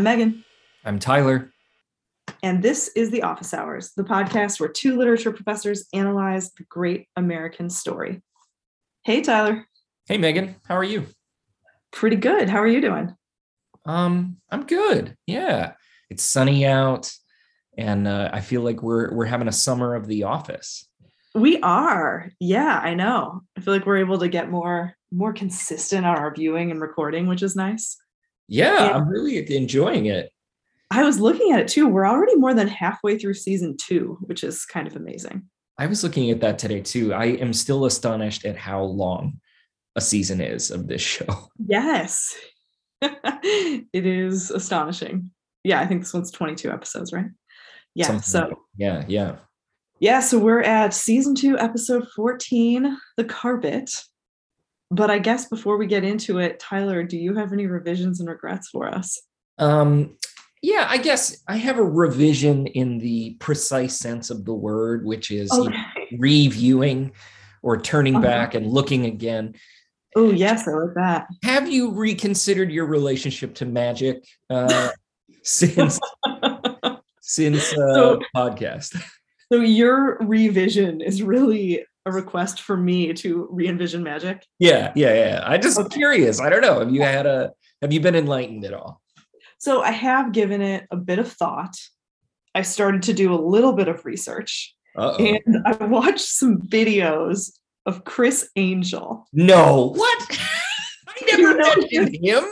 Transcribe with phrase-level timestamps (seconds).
[0.00, 0.44] I'm Megan.
[0.82, 1.52] I'm Tyler.
[2.42, 7.06] And this is The Office Hours, the podcast where two literature professors analyze the great
[7.16, 8.22] American story.
[9.04, 9.66] Hey, Tyler.
[10.06, 10.56] Hey, Megan.
[10.66, 11.04] How are you?
[11.92, 12.48] Pretty good.
[12.48, 13.14] How are you doing?
[13.84, 15.18] Um, I'm good.
[15.26, 15.74] Yeah,
[16.08, 17.12] it's sunny out,
[17.76, 20.88] and uh, I feel like we're we're having a summer of The Office.
[21.34, 22.30] We are.
[22.40, 23.42] Yeah, I know.
[23.54, 27.26] I feel like we're able to get more more consistent on our viewing and recording,
[27.26, 27.98] which is nice.
[28.50, 28.96] Yeah, yeah.
[28.96, 30.30] I'm really enjoying it.
[30.90, 31.86] I was looking at it too.
[31.86, 35.44] We're already more than halfway through season two, which is kind of amazing.
[35.78, 37.14] I was looking at that today too.
[37.14, 39.40] I am still astonished at how long
[39.94, 41.26] a season is of this show.
[41.64, 42.34] Yes.
[43.02, 45.30] it is astonishing.
[45.62, 47.30] Yeah, I think this one's 22 episodes, right?
[47.94, 48.06] Yeah.
[48.06, 49.36] Something so, like yeah, yeah.
[50.00, 53.90] Yeah, so we're at season two, episode 14, The Carpet.
[54.90, 58.28] But I guess before we get into it, Tyler, do you have any revisions and
[58.28, 59.20] regrets for us?
[59.58, 60.16] Um,
[60.62, 65.30] yeah, I guess I have a revision in the precise sense of the word, which
[65.30, 65.76] is okay.
[66.18, 67.12] reviewing
[67.62, 68.24] or turning uh-huh.
[68.24, 69.54] back and looking again.
[70.16, 71.28] Oh, yes, I like that.
[71.44, 74.90] Have you reconsidered your relationship to magic uh,
[75.42, 76.00] since
[77.20, 79.00] since uh, so, podcast?
[79.52, 84.46] So your revision is really a request for me to re-envision magic.
[84.58, 85.44] Yeah, yeah, yeah.
[85.44, 85.96] I just okay.
[85.96, 86.40] curious.
[86.40, 86.80] I don't know.
[86.80, 89.00] Have you had a have you been enlightened at all?
[89.58, 91.76] So I have given it a bit of thought.
[92.54, 94.74] I started to do a little bit of research.
[94.96, 95.24] Uh-oh.
[95.24, 97.52] And I watched some videos
[97.86, 99.26] of Criss Angel.
[99.32, 100.38] No, what?
[101.08, 102.44] I never mentioned him.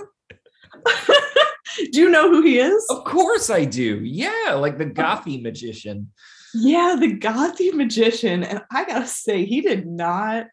[1.93, 2.87] do you know who he is?
[2.91, 4.01] Of course I do.
[4.05, 4.91] Yeah, like the oh.
[4.91, 6.13] gothy magician.
[6.55, 8.43] Yeah, the gothy magician.
[8.43, 10.47] And I gotta say, he did not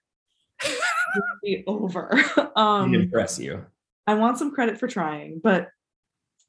[1.43, 2.19] be over.
[2.55, 3.65] Um he impress you.
[4.07, 5.67] I want some credit for trying, but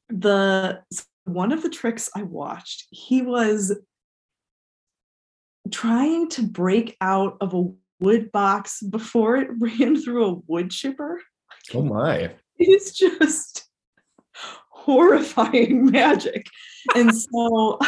[0.09, 0.83] the
[1.25, 3.77] one of the tricks I watched, he was
[5.73, 7.69] trying to break out of a
[7.99, 11.21] wood box before it ran through a wood chipper.
[11.75, 12.33] Oh my.
[12.59, 13.69] It's just
[14.71, 16.47] horrifying magic.
[16.95, 17.79] And so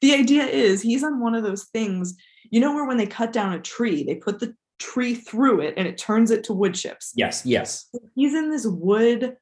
[0.00, 2.14] the, idea is he's on one of those things,
[2.50, 5.74] you know, where when they cut down a tree, they put the tree through it
[5.76, 7.12] and it turns it to wood chips.
[7.16, 7.88] Yes, yes.
[8.14, 9.36] He's in this wood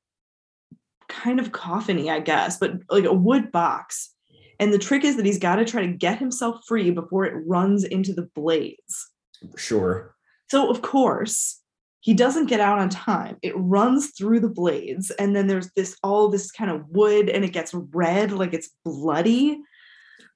[1.09, 4.15] kind of coffiny, I guess, but like a wood box.
[4.59, 7.35] And the trick is that he's got to try to get himself free before it
[7.47, 9.11] runs into the blades.
[9.57, 10.15] Sure.
[10.51, 11.61] So, of course,
[12.01, 13.37] he doesn't get out on time.
[13.43, 17.45] It runs through the blades, and then there's this all this kind of wood, and
[17.45, 19.61] it gets red, like it's bloody,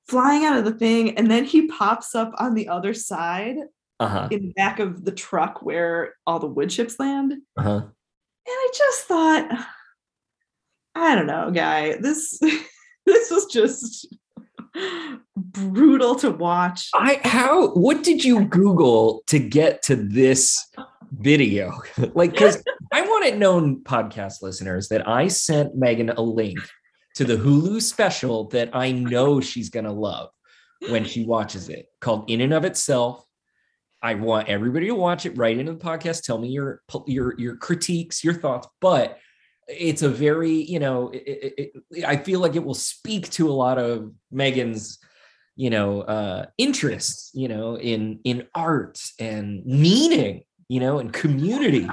[0.09, 1.17] flying out of the thing.
[1.17, 3.57] And then he pops up on the other side
[4.01, 4.29] uh-huh.
[4.31, 7.35] in the back of the truck where all the wood chips land.
[7.57, 7.81] Uh-huh.
[7.81, 7.93] And
[8.47, 9.67] I just thought,
[10.95, 11.97] I don't know, guy.
[11.97, 12.39] This
[13.07, 14.15] this was just
[15.37, 16.91] brutal to watch.
[16.95, 20.59] I how what did you Google to get to this
[21.13, 21.81] video?
[22.15, 26.59] like because I want it known, podcast listeners, that I sent Megan a link
[27.15, 30.31] to the Hulu special that I know she's gonna love
[30.89, 33.25] when she watches it, called In and of Itself.
[34.03, 36.25] I want everybody to watch it right into the podcast.
[36.25, 39.19] Tell me your your your critiques, your thoughts, but
[39.69, 43.49] it's a very you know it, it, it, i feel like it will speak to
[43.49, 44.99] a lot of megan's
[45.57, 51.89] you know uh interests you know in in art and meaning you know and community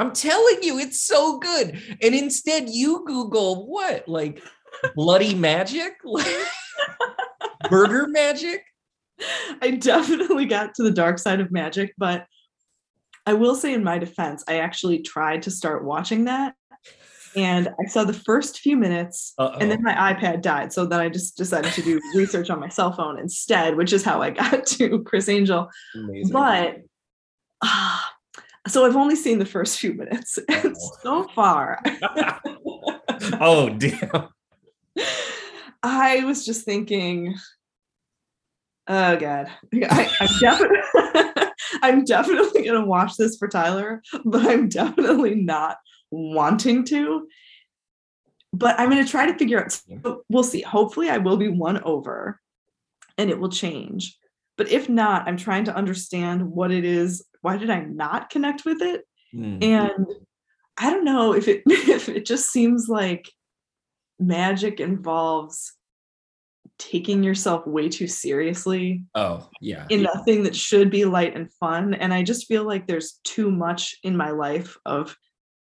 [0.00, 4.42] i'm telling you it's so good and instead you google what like
[4.94, 5.92] bloody magic
[7.70, 8.64] burger magic
[9.60, 12.26] i definitely got to the dark side of magic but
[13.26, 16.54] i will say in my defense i actually tried to start watching that
[17.36, 19.56] and I saw the first few minutes, Uh-oh.
[19.60, 20.72] and then my iPad died.
[20.72, 24.02] So then I just decided to do research on my cell phone instead, which is
[24.02, 25.68] how I got to Criss Angel.
[25.94, 26.32] Amazing.
[26.32, 26.78] But
[27.62, 28.00] uh,
[28.68, 30.90] so I've only seen the first few minutes, and oh.
[31.02, 31.80] so far,
[33.40, 34.28] oh damn!
[35.82, 37.34] I was just thinking,
[38.88, 40.78] oh god, I, I'm definitely.
[41.82, 45.78] I'm definitely going to watch this for Tyler, but I'm definitely not
[46.10, 47.28] wanting to.
[48.52, 49.80] But I'm going to try to figure out.
[50.28, 50.62] we'll see.
[50.62, 52.40] Hopefully, I will be won over
[53.18, 54.18] and it will change.
[54.56, 57.24] But if not, I'm trying to understand what it is.
[57.42, 59.04] Why did I not connect with it?
[59.34, 59.62] Mm.
[59.62, 60.06] And
[60.78, 63.30] I don't know if it if it just seems like
[64.18, 65.72] magic involves
[66.78, 69.04] taking yourself way too seriously.
[69.14, 69.86] Oh, yeah.
[69.90, 70.08] In yeah.
[70.14, 71.92] a thing that should be light and fun.
[71.94, 75.14] And I just feel like there's too much in my life of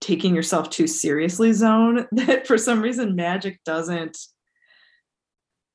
[0.00, 4.18] taking yourself too seriously zone that for some reason magic doesn't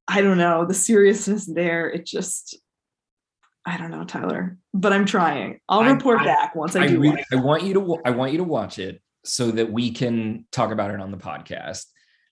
[0.10, 2.58] I don't know, the seriousness there, it just
[3.68, 5.60] I don't know, Tyler, but I'm trying.
[5.68, 7.18] I'll report I- back once I, I, do.
[7.34, 10.72] I want you to I want you to watch it so that we can talk
[10.72, 11.84] about it on the podcast.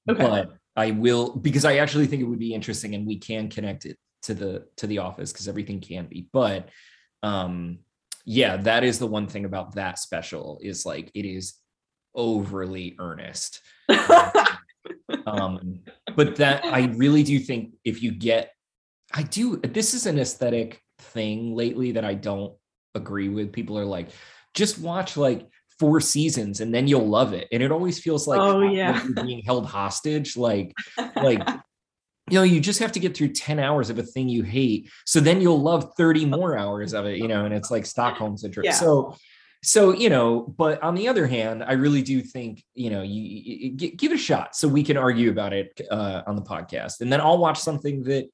[0.09, 0.23] Okay.
[0.23, 3.85] But I will because I actually think it would be interesting and we can connect
[3.85, 6.27] it to the to the office because everything can be.
[6.31, 6.69] But
[7.21, 7.79] um
[8.23, 11.55] yeah, that is the one thing about that special is like it is
[12.15, 13.59] overly earnest.
[15.27, 15.79] um
[16.15, 18.51] but that i really do think if you get
[19.13, 20.81] i do this is an aesthetic
[21.15, 22.53] thing lately that i don't
[22.94, 24.09] agree with people are like
[24.53, 25.47] just watch like
[25.79, 29.03] four seasons and then you'll love it and it always feels like Oh, yeah.
[29.25, 30.71] being held hostage like
[31.15, 31.41] like
[32.29, 34.89] you know you just have to get through 10 hours of a thing you hate
[35.06, 38.38] so then you'll love 30 more hours of it you know and it's like stockholm
[38.38, 38.71] syndrome Yeah.
[38.73, 39.15] so
[39.63, 43.21] so you know but on the other hand i really do think you know you,
[43.21, 46.41] you- you give it a shot so we can argue about it uh, on the
[46.53, 48.25] podcast and then i'll watch something that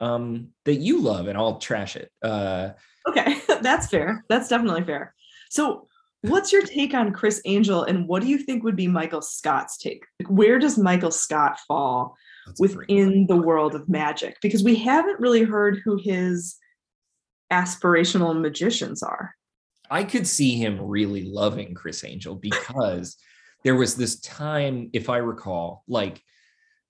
[0.00, 2.70] um that you love and i'll trash it uh
[3.08, 4.24] okay, that's fair.
[4.28, 5.14] That's definitely fair.
[5.50, 5.88] So,
[6.22, 9.76] what's your take on Criss Angel and what do you think would be Michael Scott's
[9.78, 10.04] take?
[10.20, 12.16] Like, Where does Michael Scott fall
[12.46, 14.36] that's within the world of magic?
[14.42, 16.56] Because we haven't really heard who his
[17.52, 19.34] aspirational magicians are.
[19.90, 23.16] I could see him really loving Criss Angel because
[23.64, 26.22] there was this time, if I recall, like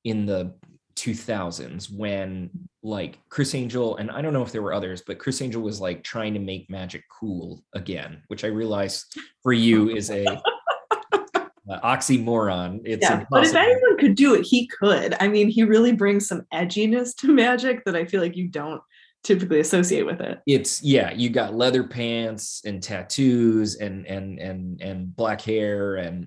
[0.04, 0.54] in the
[1.00, 2.50] 2000s when
[2.82, 5.80] like Criss Angel, and I don't know if there were others, but Criss Angel was
[5.80, 9.06] like trying to make magic cool again, which I realize
[9.42, 12.80] for you is a uh, oxymoron.
[12.84, 15.16] It's yeah, but if anyone could do it, he could.
[15.20, 18.82] I mean, he really brings some edginess to magic that I feel like you don't
[19.22, 20.40] typically associate with it.
[20.46, 26.26] it's yeah you got leather pants and tattoos and and and and black hair and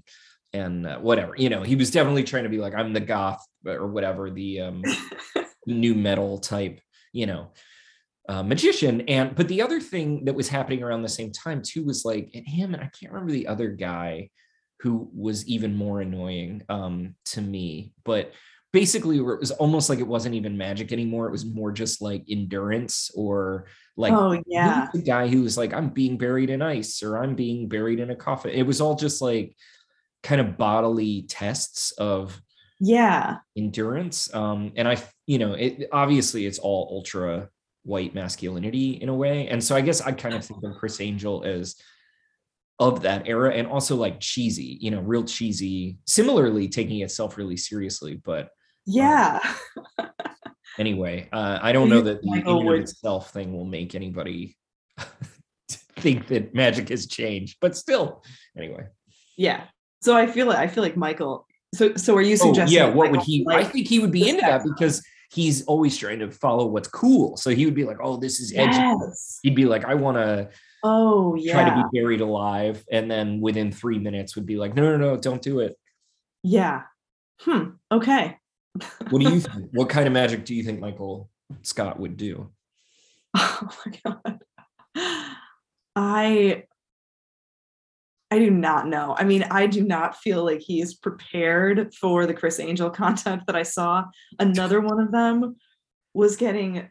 [0.53, 3.43] and uh, whatever you know he was definitely trying to be like i'm the goth
[3.65, 4.83] or whatever the um
[5.67, 6.79] new metal type
[7.11, 7.51] you know
[8.29, 9.01] uh, magician.
[9.01, 12.29] And but the other thing that was happening around the same time too was like
[12.33, 14.29] and him and i can't remember the other guy
[14.79, 18.33] who was even more annoying um to me but
[18.73, 21.27] basically where it was almost like it wasn't even magic anymore.
[21.27, 24.87] It was more just like endurance or like oh yeah.
[24.91, 28.09] the guy who was like i'm being buried in ice or i'm being buried in
[28.09, 28.51] a coffin.
[28.51, 29.55] It was all just like
[30.23, 32.41] kind of bodily tests of
[32.79, 33.37] Yeah.
[33.57, 34.97] endurance um and i
[35.27, 37.49] you know it obviously it's all ultra
[37.83, 41.01] white masculinity in a way and so i guess i kind of think of criss
[41.01, 41.75] angel as
[42.79, 47.57] of that era and also like cheesy you know real cheesy similarly taking itself really
[47.57, 48.49] seriously but
[48.85, 49.39] Yeah.
[50.79, 54.57] anyway uh i don't know that the Michael would- itself thing will make anybody
[55.69, 58.23] think that magic has changed but still
[58.57, 58.85] anyway
[59.37, 59.63] yeah.
[60.03, 61.47] So I feel like I feel like Michael.
[61.73, 62.77] So so are you Oh, suggesting?
[62.77, 63.45] yeah, that what would he?
[63.49, 65.01] I think he would be into that because
[65.31, 67.37] he's always trying to follow what's cool.
[67.37, 69.39] So he would be like, "Oh, this is edgy." Yes.
[69.43, 70.49] He'd be like, "I want to
[70.83, 71.53] Oh yeah.
[71.53, 74.97] try to be buried alive," and then within three minutes would be like, "No, no,
[74.97, 75.77] no, don't do it."
[76.43, 76.81] Yeah.
[77.39, 77.69] Hmm.
[77.91, 78.37] Okay.
[79.09, 79.69] What do you think?
[79.71, 81.29] what kind of magic do you think Michael
[81.61, 82.51] Scott would do?
[83.35, 84.39] Oh my god.
[85.95, 86.63] I
[88.33, 89.15] I do not know.
[89.15, 93.43] I mean, I do not feel like he is prepared for the Criss Angel content
[93.45, 94.05] that I saw.
[94.39, 95.55] Another one of them
[96.15, 96.89] was getting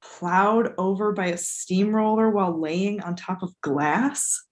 [0.00, 4.42] plowed over by a steamroller while laying on top of glass.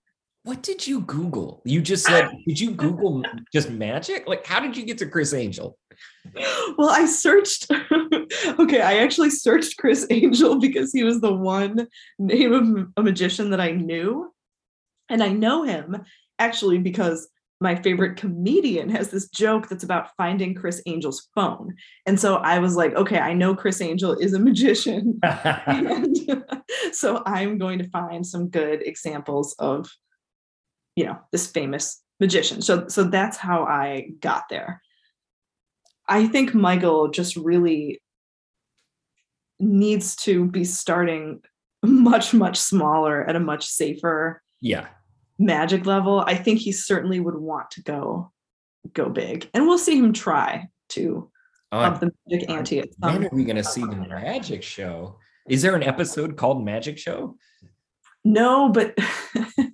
[0.42, 1.62] What did you Google?
[1.64, 4.28] You just said, did you Google just magic?
[4.28, 5.78] Like, how did you get to Criss Angel?
[6.76, 7.70] Well, I searched.
[8.60, 11.86] okay, I actually searched Criss Angel because he was the one
[12.18, 14.30] name of a magician that I knew.
[15.08, 16.04] And I know him
[16.38, 17.28] actually because
[17.60, 21.74] my favorite comedian has this joke that's about finding Criss Angel's phone.
[22.04, 25.18] And so I was like, okay, I know Criss Angel is a magician.
[26.92, 29.90] so I'm going to find some good examples of,
[30.96, 32.60] you know, this famous magician.
[32.60, 34.82] So so that's how I got there.
[36.08, 38.02] I think Michael just really
[39.58, 41.40] needs to be starting
[41.82, 44.86] much much smaller at a much safer yeah.
[45.38, 46.20] Magic level.
[46.26, 48.32] I think he certainly would want to go
[48.92, 51.30] go big, and we'll see him try to
[51.72, 52.78] Oh, up the magic ante.
[52.78, 55.18] At when are we going to see the magic show?
[55.48, 57.36] Is there an episode called Magic Show?
[58.24, 58.96] No, but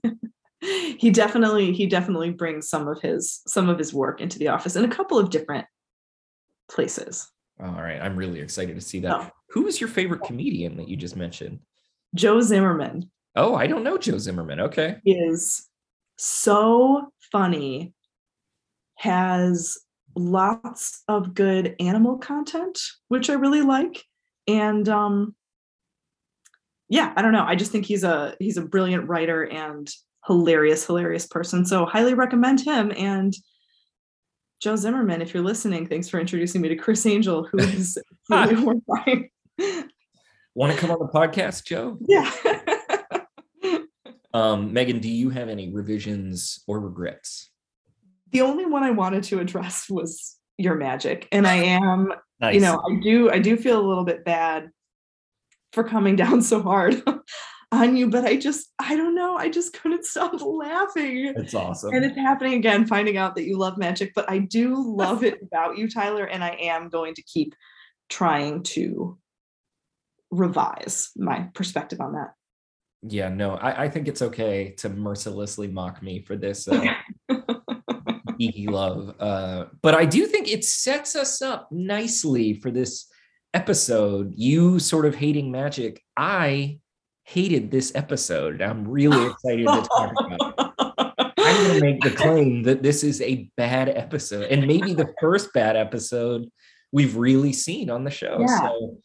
[0.61, 4.77] he definitely he definitely brings some of his some of his work into the office
[4.77, 5.67] in a couple of different
[6.71, 7.31] places.
[7.63, 8.01] All right.
[8.01, 9.15] I'm really excited to see that.
[9.15, 9.31] Oh.
[9.51, 11.61] Who was your favorite comedian that you just mentioned?
[12.15, 14.61] Joe Zimmerman Oh, I don't know Joe Zimmerman.
[14.61, 14.97] Okay.
[15.05, 15.69] is
[16.17, 17.93] so funny
[18.97, 19.79] has
[20.15, 24.03] lots of good animal content, which I really like.
[24.47, 25.35] And um
[26.89, 27.45] yeah, I don't know.
[27.45, 29.89] I just think he's a he's a brilliant writer and
[30.27, 31.65] hilarious, hilarious person.
[31.65, 32.93] So highly recommend him.
[32.97, 33.35] And
[34.61, 37.99] Joe Zimmerman, if you're listening, thanks for introducing me to Criss Angel, who is
[38.29, 38.55] really
[38.89, 39.31] horrifying.
[40.55, 41.97] Want to come on the podcast, Joe?
[42.07, 42.31] Yeah.
[44.35, 47.49] Um, Megan, do you have any revisions or regrets?
[48.31, 51.29] the only one I wanted to address was your magic.
[51.33, 52.55] And I am, Nice.
[52.55, 54.71] you know, I do I do feel a little bit bad
[55.75, 57.03] for coming down so hard
[57.71, 61.35] on you, but I just I don't know, I just couldn't stop laughing.
[61.37, 61.93] it's awesome.
[61.93, 65.43] And it's happening again, finding out that you love magic, but I do love it
[65.53, 67.55] about you, Tyler, and I am going to keep
[68.09, 69.19] trying to
[70.31, 72.33] revise my perspective on that.
[73.03, 76.85] Yeah, no, I, I think it's okay to mercilessly mock me for this uh,
[77.31, 79.15] geeky love.
[79.19, 83.07] Uh, but I do think it sets us up nicely for this
[83.55, 84.33] episode.
[84.37, 86.01] You sort of hating magic.
[86.17, 86.79] I
[87.25, 88.63] hated this episode.
[88.63, 91.33] I'm really excited to talk about it.
[91.39, 95.13] I'm going to make the claim that this is a bad episode and maybe the
[95.21, 96.49] first bad episode
[96.93, 98.39] we've really seen on the show.
[98.41, 98.61] Yeah.
[98.61, 98.99] So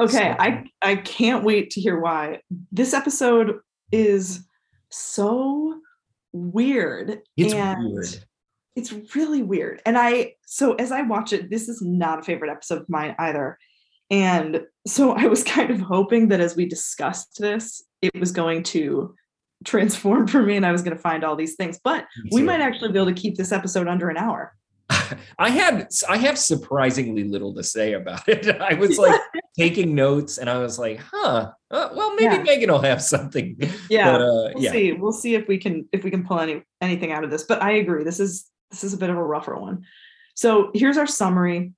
[0.00, 2.40] Okay, So- I I can't wait to hear why.
[2.72, 3.60] This episode
[3.92, 4.46] is
[4.90, 5.80] so
[6.32, 7.20] weird.
[7.36, 8.24] it's weird.
[8.74, 9.80] It's really weird.
[9.86, 13.14] And I so as I watch it, this is not a favorite episode of mine
[13.18, 13.58] either.
[14.10, 18.62] And so I was kind of hoping that as we discussed this, it was going
[18.64, 19.14] to
[19.64, 21.80] transform for me and I was going to find all these things.
[21.82, 24.54] But we might actually be able to keep this episode under an hour.
[25.38, 28.48] I had I have surprisingly little to say about it.
[28.60, 29.20] I was like
[29.58, 32.42] taking notes and I was like, huh, uh, well maybe Yeah.
[32.42, 33.56] Megan will have something.
[33.88, 34.12] Yeah.
[34.12, 34.72] But, uh, we'll yeah.
[34.72, 34.92] see.
[34.92, 37.44] We'll see if we can if we can pull any anything out of this.
[37.44, 38.04] But I agree.
[38.04, 39.84] This is this is a bit of a rougher one.
[40.34, 41.72] So here's our summary.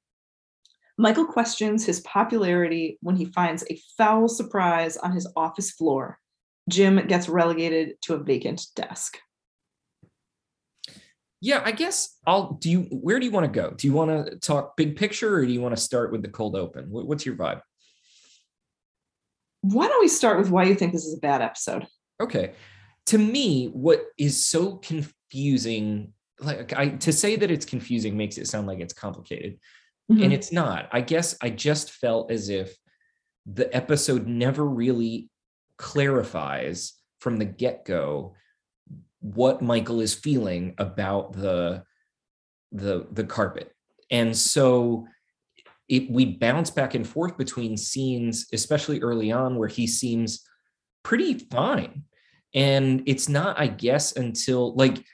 [0.97, 6.19] Michael questions his popularity when he finds a foul surprise on his office floor.
[6.69, 9.19] Jim gets relegated to a vacant desk.
[11.41, 13.71] Yeah, I guess I'll do you where do you want to go?
[13.71, 16.29] Do you want to talk big picture or do you want to start with the
[16.29, 16.87] cold open?
[16.91, 17.61] What's your vibe?
[19.63, 21.87] Why don't we start with why you think this is a bad episode?
[22.21, 22.55] Okay.
[23.07, 28.49] To me, what is so confusing, like I to say that it's confusing makes it
[28.49, 29.59] sound like it's complicated.
[30.11, 30.25] Mhm.
[30.25, 30.89] and it's not.
[30.91, 32.75] I guess I just felt as if
[33.45, 35.29] the episode never really
[35.77, 38.35] clarifies from the get go
[39.21, 41.85] what Michael is feeling about the
[42.73, 43.73] the the carpet,
[44.11, 45.07] and so
[45.89, 50.45] it we bounce back and forth between scenes, especially early on, where he seems
[51.03, 52.05] pretty fine,
[52.55, 55.05] and it's not, I guess, until like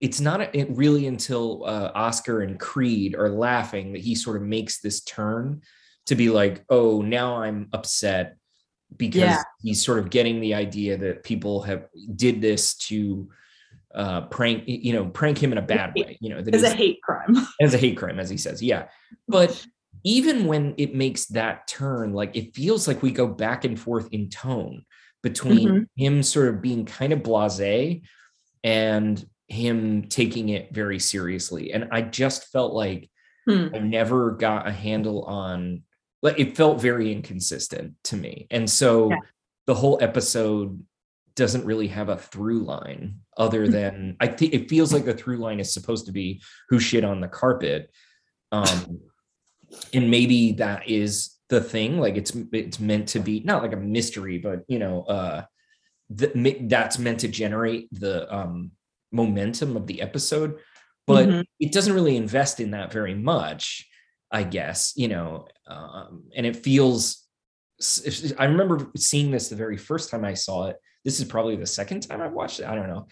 [0.00, 4.42] it's not it really until uh, Oscar and Creed are laughing that he sort of
[4.42, 5.62] makes this turn
[6.06, 8.36] to be like, oh, now I'm upset
[8.96, 9.42] because Yeah.
[9.62, 11.86] he's sort of getting the idea that people have
[12.16, 13.28] did this to
[13.94, 16.70] uh prank you know prank him in a bad way you know that It's a
[16.74, 17.36] hate crime.
[17.60, 18.88] as a hate crime as he says yeah
[19.28, 19.64] but
[20.02, 24.08] even when it makes that turn like it feels like we go back and forth
[24.10, 24.84] in tone
[25.22, 25.86] between Mhm.
[25.96, 28.02] him sort of being kind of blasé
[28.64, 33.10] and him taking it very seriously and i just felt like
[33.46, 33.68] Hmm.
[33.74, 35.82] i never got a handle on
[36.24, 39.18] like it felt very inconsistent to me and so Yeah.
[39.66, 40.82] the whole episode
[41.36, 43.72] doesn't really have a through line other Mhm.
[43.72, 47.04] than i think it feels like the through line is supposed to be who shit
[47.04, 47.90] on the carpet
[48.50, 49.00] um
[49.92, 53.76] and maybe that is the thing like it's it's meant to be not like a
[53.76, 55.44] mystery but you know uh
[56.10, 56.32] that
[56.68, 58.70] that's meant to generate the um
[59.12, 60.58] momentum of the episode
[61.06, 61.44] but Mhm.
[61.60, 63.86] it doesn't really invest in that very much
[64.34, 67.20] i guess you know um and it feels
[68.38, 71.66] I remember seeing this the very first time i saw it this is probably the
[71.66, 73.06] second time i've watched it i don't know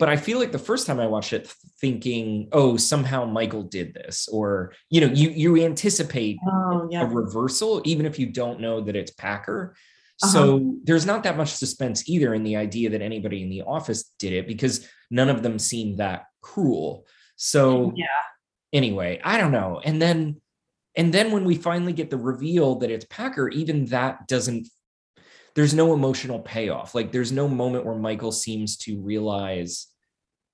[0.00, 1.46] but i feel like the first time i watched it
[1.80, 7.82] thinking oh somehow michael did this or you know you you anticipate Oh a reversal,
[7.84, 9.74] even if you don't know that it's Packer.
[10.22, 10.32] Uh-huh.
[10.32, 14.12] So there's not that much suspense either in the idea that anybody in the office
[14.18, 17.06] did it because none of them seemed that cruel.
[17.36, 18.06] So Yeah.
[18.72, 19.80] anyway, I don't know.
[19.84, 20.40] And then
[20.96, 24.68] and then when we finally get the reveal that it's Packer, even that doesn't
[25.54, 26.94] there's no emotional payoff.
[26.94, 29.86] Like there's no moment where Michael seems to realize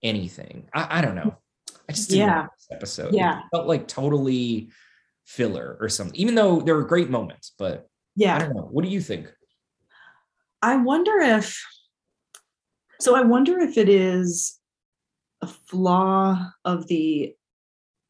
[0.02, 0.68] anything.
[0.74, 1.36] I, I don't know.
[1.88, 2.40] I just didn't Yeah.
[2.42, 3.14] like this episode.
[3.14, 3.40] It Yeah.
[3.50, 4.70] felt like totally
[5.24, 8.36] filler or something, even though there were great moments, but yeah.
[8.36, 8.68] I don't know.
[8.70, 9.32] What do you think?
[10.62, 11.58] I wonder if
[13.00, 14.58] so I wonder if it is
[15.40, 17.34] a flaw of the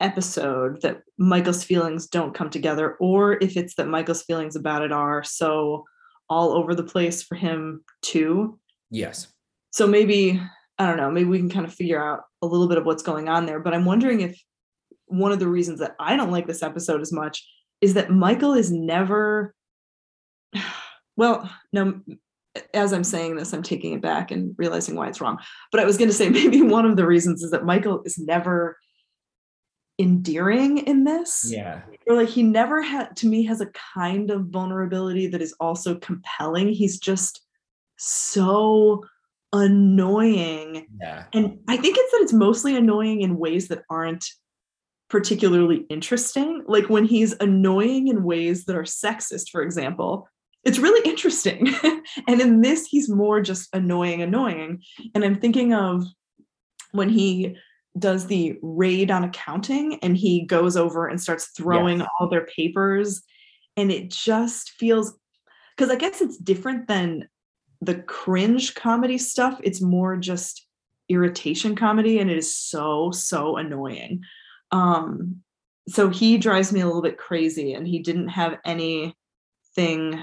[0.00, 4.92] episode that Michael's feelings don't come together, or if it's that Michael's feelings about it
[4.92, 5.85] are so
[6.28, 8.59] all over the place for him too.
[8.90, 9.28] Yes.
[9.73, 10.40] So maybe,
[10.78, 13.02] I don't know, maybe we can kind of figure out a little bit of what's
[13.02, 13.61] going on there.
[13.61, 14.40] But I'm wondering if
[15.07, 17.45] one of the reasons that I don't like this episode as much
[17.80, 19.54] is that Michael is never,
[21.16, 22.00] well, no,
[22.75, 25.38] as I'm saying this, I'm taking it back and realizing why it's wrong.
[25.71, 28.19] But I was going to say maybe one of the reasons is that Michael is
[28.19, 28.78] never
[30.00, 31.45] endearing in this.
[31.47, 31.83] Yeah.
[32.07, 35.95] Or like he never had to me has a kind of vulnerability that is also
[35.97, 36.69] compelling.
[36.69, 37.42] He's just
[37.97, 39.04] so
[39.52, 40.87] annoying.
[41.00, 41.25] Yeah.
[41.33, 44.25] And I think it's that it's mostly annoying in ways that aren't
[45.09, 46.64] particularly interesting.
[46.66, 50.28] Like when he's annoying in ways that are sexist, for example,
[50.64, 51.75] it's really interesting.
[52.28, 54.83] and in this, he's more just annoying, annoying.
[55.14, 56.04] And I'm thinking of
[56.92, 57.57] when he
[57.99, 62.09] does the raid on accounting and he goes over and starts throwing yes.
[62.19, 63.23] all their papers.
[63.77, 65.19] And it just feels
[65.77, 67.29] because I guess it's different than
[67.81, 69.59] the cringe comedy stuff.
[69.63, 70.67] It's more just
[71.09, 74.23] irritation comedy and it is so, so annoying.
[74.71, 75.43] Um,
[75.89, 80.23] so he drives me a little bit crazy and he didn't have anything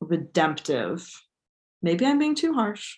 [0.00, 1.08] redemptive.
[1.82, 2.96] Maybe I'm being too harsh,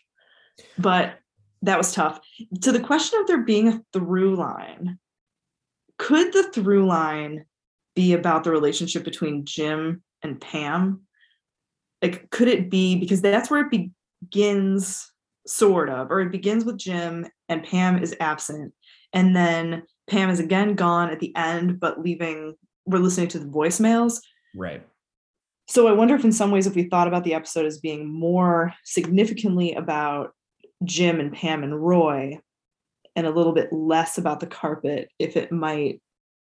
[0.79, 1.19] but
[1.63, 2.21] that was tough.
[2.63, 4.99] To the question of there being a through line,
[5.99, 7.45] could the through line
[7.95, 11.03] be about the relationship between Jim and Pam?
[12.03, 13.91] Like, could it be because that's where it
[14.23, 15.11] begins,
[15.47, 18.73] sort of, or it begins with Jim and Pam is absent.
[19.13, 22.55] And then Pam is again gone at the end, but leaving,
[22.87, 24.21] we're listening to the voicemails.
[24.55, 24.87] Right.
[25.69, 28.09] So I wonder if, in some ways, if we thought about the episode as being
[28.09, 30.35] more significantly about
[30.85, 32.41] Jim and Pam and Roy,
[33.17, 36.01] and a little bit less about the carpet, if it might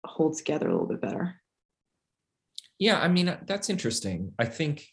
[0.05, 1.41] hold together a little bit better.
[2.79, 4.33] Yeah, I mean, that's interesting.
[4.39, 4.87] I think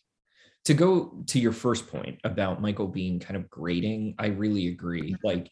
[0.65, 5.15] to go to your first point about Michael being kind of grating, I really agree.
[5.23, 5.50] Like,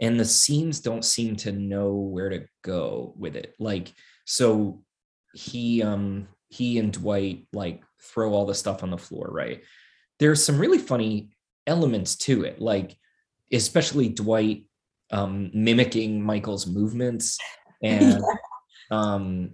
[0.00, 3.54] and the scenes don't seem to know where to go with it.
[3.58, 3.92] Like,
[4.26, 4.82] so
[5.34, 9.62] he um he and Dwight like throw all the stuff on the floor, right?
[10.18, 11.30] There's some really funny
[11.66, 12.96] elements to it, like
[13.52, 14.66] especially Dwight
[15.10, 17.38] um, mimicking Michael's movements
[17.82, 18.22] and
[18.90, 19.50] um,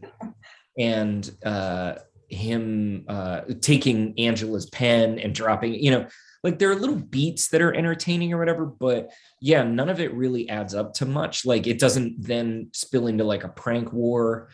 [0.78, 1.94] and uh,
[2.28, 6.06] him uh, taking Angela's pen and dropping, you know,
[6.42, 9.10] like there are little beats that are entertaining or whatever, but
[9.42, 11.44] yeah, none of it really adds up to much.
[11.44, 14.48] Like it doesn't then spill into like a prank war,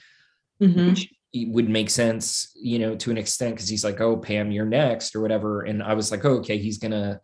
[0.61, 0.89] mm-hmm.
[0.89, 4.65] which would make sense, you know, to an extent because he's like, "Oh, Pam, you're
[4.65, 7.21] next" or whatever, and I was like, "Oh, okay, he's gonna."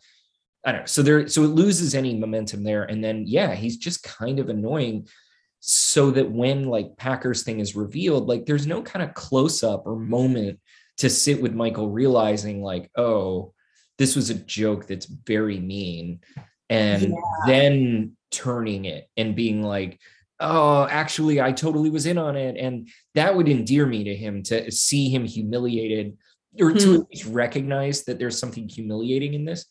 [0.65, 0.87] I don't know.
[0.87, 4.49] So there, so it loses any momentum there, and then yeah, he's just kind of
[4.49, 5.09] annoying.
[5.65, 9.87] So that when like Packer's thing is revealed, like there's no kind of close up
[9.87, 10.59] or moment
[10.99, 13.55] to sit with Michael realizing like, oh,
[13.97, 16.21] this was a joke that's very mean,
[16.69, 17.17] and yeah.
[17.47, 20.01] then turning it and being like,
[20.43, 22.57] oh, actually, I totally was in on it.
[22.57, 26.17] And that would endear me to him to see him humiliated
[26.61, 26.79] or hmm.
[26.79, 29.67] to at least recognize that there's something humiliating in this.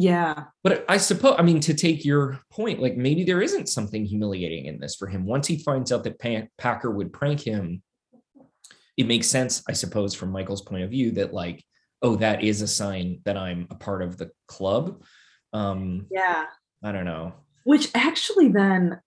[0.00, 0.44] Yeah.
[0.62, 4.66] But I suppose, I mean, to take your point, like maybe there isn't something humiliating
[4.66, 5.26] in this for him.
[5.26, 7.82] Once he finds out that Pan- Packer would prank him,
[8.96, 11.64] it makes sense, I suppose, from Michael's point of view that, like,
[12.00, 15.02] oh, that is a sign that I'm a part of the club.
[15.52, 16.46] Um, yeah.
[16.82, 17.34] I don't know.
[17.64, 19.00] Which actually then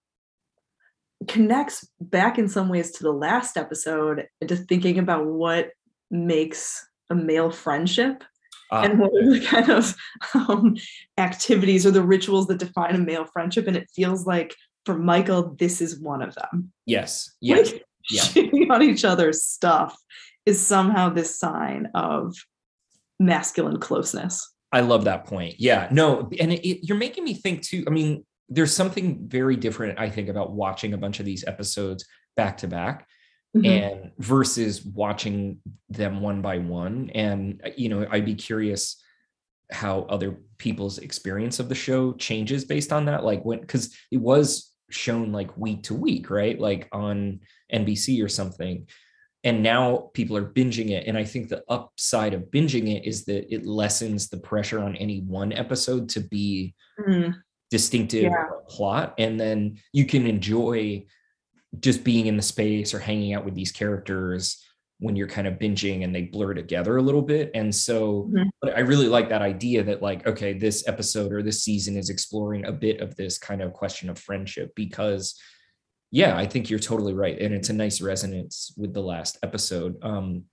[1.28, 5.70] connects back in some ways to the last episode into thinking about what
[6.10, 8.26] makes a male friendship
[8.72, 9.96] uh, and what are the kind of
[10.34, 10.76] um,
[11.18, 14.56] activities or the rituals that define a male friendship and it feels like
[14.86, 18.74] for michael this is one of them yes yes like, yeah.
[18.74, 19.96] on each other's stuff
[20.46, 22.36] is somehow this sign of
[23.20, 27.62] masculine closeness i love that point yeah no and it, it, you're making me think
[27.62, 31.46] too i mean there's something very different, I think, about watching a bunch of these
[31.48, 32.06] episodes
[32.36, 33.08] back to back.
[33.56, 33.66] Mm-hmm.
[33.66, 35.60] and versus watching
[35.90, 37.12] them one by one.
[37.14, 39.02] And you know i'd be curious
[39.72, 44.18] how other people's experience of the show changes based on that like when because it
[44.18, 46.60] was shown like week to week right?
[46.60, 47.40] Like on
[47.74, 48.88] nbc or something.
[49.44, 51.08] And now people are binging it.
[51.08, 54.96] And i think the upside of binging it is that it lessens the pressure on
[54.96, 57.34] any one episode to be mm.
[57.70, 58.46] distinctive yeah.
[58.68, 59.16] plot.
[59.18, 61.06] And then you can enjoy
[61.80, 64.64] just being in the space or hanging out with these characters
[65.00, 68.70] when you're kind of binging and they blur together a little bit and so mm-hmm.
[68.76, 72.66] i really like that idea that like okay this episode or this season is exploring
[72.66, 75.40] a bit of this kind of question of friendship because
[76.12, 77.40] yeah, I think you're totally right.
[77.40, 79.96] And it's a nice resonance with the last episode.
[80.04, 80.44] Um,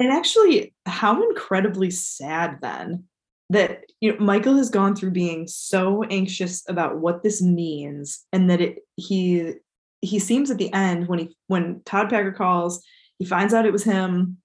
[0.00, 3.04] and actually, how incredibly sad then
[3.50, 8.50] that you know Michael has gone through being so anxious about what this means, and
[8.50, 9.54] that it he
[10.00, 12.82] he seems at the end when he when Todd Packer calls,
[13.18, 14.38] he finds out it was him,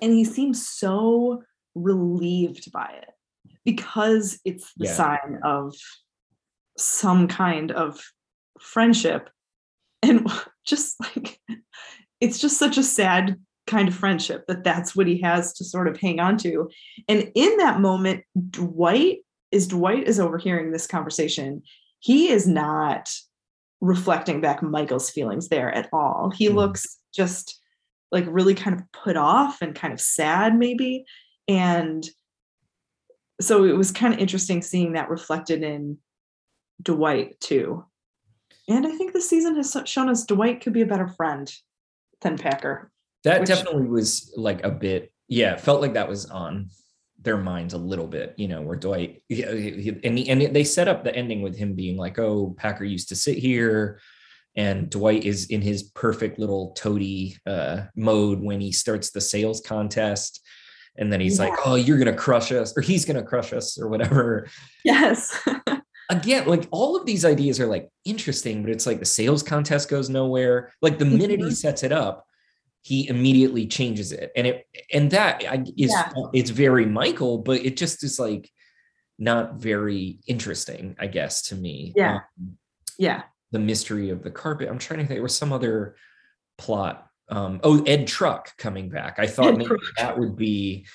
[0.00, 1.42] and he seems so
[1.74, 3.08] relieved by it
[3.64, 4.92] because it's the Yeah.
[4.94, 5.74] sign of
[6.76, 8.00] some kind of
[8.60, 9.30] friendship.
[10.02, 10.30] And
[10.66, 11.40] just like
[12.20, 13.36] it's just such a sad
[13.66, 16.68] kind of friendship that that's what he has to sort of hang on to.
[17.08, 19.18] And in that moment dwight
[19.50, 21.62] is dwight is overhearing this conversation.
[22.00, 23.10] He is not
[23.82, 26.54] reflecting back michael's feelings there at all he Mhm.
[26.54, 27.60] looks just
[28.12, 31.04] like really kind of put off and kind of sad maybe
[31.48, 32.08] and
[33.40, 35.98] so it was kind of interesting seeing that reflected in
[36.80, 37.84] dwight too
[38.68, 41.52] and I think this season has shown us Dwight could be a better friend
[42.20, 42.92] than Packer.
[43.24, 46.70] that Which- definitely was like a bit, yeah, felt like that was on
[47.22, 50.88] their minds a little bit, you know, where Dwight, yeah, and, he- and they set
[50.88, 54.00] up the ending with him being like, oh, Packer used to sit here.
[54.54, 59.62] And Dwight is in his perfect little toady uh, mode when he starts the sales
[59.64, 60.40] contest.
[60.98, 63.54] And then he's like, oh, you're going to crush us, or he's going to crush
[63.54, 64.46] us, or whatever.
[64.84, 65.34] Yes.
[66.10, 69.88] again, like all of these ideas are like interesting, but it's like the sales contest
[69.88, 70.70] goes nowhere.
[70.82, 71.56] Like the minute he Mhm.
[71.56, 72.26] sets it up,
[72.82, 76.12] he immediately changes it, and it and that I- is Yeah.
[76.34, 78.50] it's very Michael, but it just is like
[79.18, 81.92] not very interesting, I guess, to me.
[81.96, 82.20] Yeah.
[82.40, 82.58] Um,
[82.98, 83.22] yeah.
[83.52, 84.68] the mystery of the carpet.
[84.68, 85.16] I'm trying to think.
[85.16, 85.94] There was some other
[86.56, 87.06] plot.
[87.28, 89.18] Um, oh, Ed Truck coming back.
[89.18, 90.86] I thought maybe that would be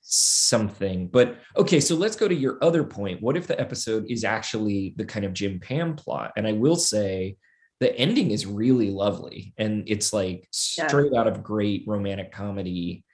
[0.00, 1.08] something.
[1.08, 3.20] But okay, so let's go to your other point.
[3.20, 6.32] What if the episode is actually the kind of Jim Pam plot?
[6.36, 7.36] And I will say
[7.80, 9.52] the ending is really lovely.
[9.58, 10.86] And it's like Yeah.
[10.86, 13.04] straight out of great romantic comedy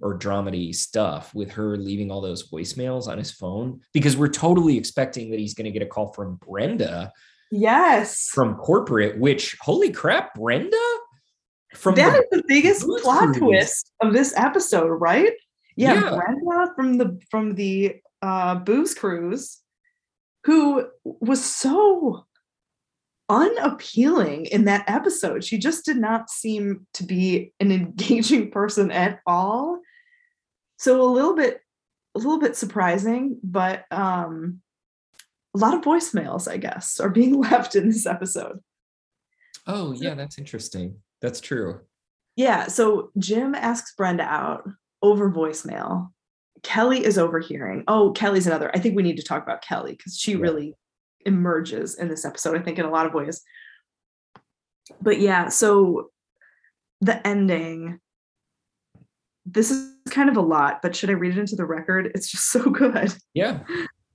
[0.00, 4.76] or dramedy stuff with her leaving all those voicemails on his phone because we're totally
[4.76, 7.12] expecting that he's going to get a call from Brenda
[7.52, 8.28] Yes.
[8.32, 10.76] from corporate, which holy crap, Brenda?
[11.74, 13.38] From That the- is the biggest plot Cruise.
[13.38, 15.32] twist of this episode, right?
[15.76, 16.16] Yeah, Yeah.
[16.16, 19.58] Brenda from the from the uh booze cruise,
[20.44, 22.26] who was so
[23.32, 25.42] unappealing in that episode.
[25.42, 29.80] She just did not seem to be an engaging person at all.
[30.78, 31.60] So a little bit
[32.14, 34.60] a little bit surprising, but um
[35.54, 38.58] a lot of voicemails, I guess, are being left in this episode.
[39.66, 40.96] oh yeah, that's interesting.
[41.20, 41.80] That's true.
[42.36, 44.68] Yeah, so Jim asks Brenda out
[45.02, 46.10] over voicemail.
[46.62, 47.84] Kelly is overhearing.
[47.88, 48.70] Oh, Kelly's another.
[48.74, 50.38] I think we need to talk about Kelly because she Yeah.
[50.38, 50.76] really
[51.26, 53.42] emerges in this episode, I think, in a lot of ways.
[55.00, 56.10] But yeah, so
[57.00, 57.98] the ending.
[59.44, 62.12] This is kind of a lot, but should I read it into the record?
[62.14, 63.12] It's just so good.
[63.34, 63.60] Yeah.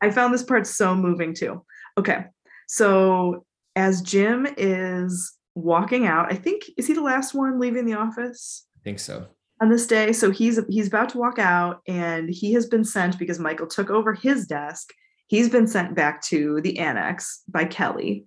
[0.02, 1.64] I found this part so moving too.
[1.98, 2.26] Okay.
[2.68, 7.96] So as Jim is walking out, I think is he the last one leaving the
[7.96, 9.28] office I think so.
[9.62, 10.14] on this day?
[10.14, 13.90] So he's he's about to walk out and he has been sent because Michael took
[13.90, 14.94] over his desk.
[15.28, 18.26] He's been sent back to the annex by Kelly.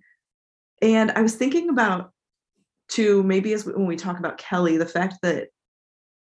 [0.81, 2.11] And I was thinking about
[2.89, 5.49] to maybe as when we talk about Kelly, the fact that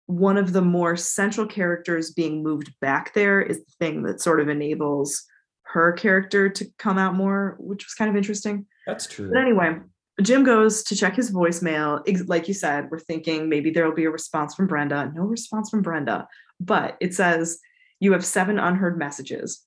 [0.06, 4.40] one of the more central characters being moved back there is the thing that sort
[4.40, 5.24] of enables
[5.64, 8.66] her character to come out more, which was kind of interesting.
[8.86, 9.30] That's true.
[9.30, 9.78] But anyway,
[10.22, 12.04] Jim goes to check his voicemail.
[12.28, 15.12] Like you said, we're thinking maybe there will be a response from Brenda.
[15.16, 16.28] No response from Brenda,
[16.60, 17.60] but it says
[18.00, 19.66] you have seven unheard messages.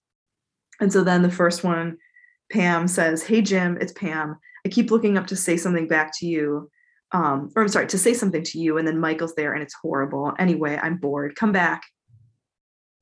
[0.81, 1.99] And so then the first one,
[2.53, 4.39] Pam says, Hey, Jim, it's Pam.
[4.65, 6.71] I keep looking up to say something back to you.
[7.13, 8.79] Um, or I'm sorry, to say something to you.
[8.79, 10.33] And then Michael's there and it's horrible.
[10.39, 11.37] Anyway, I'm bored.
[11.37, 11.85] Come back.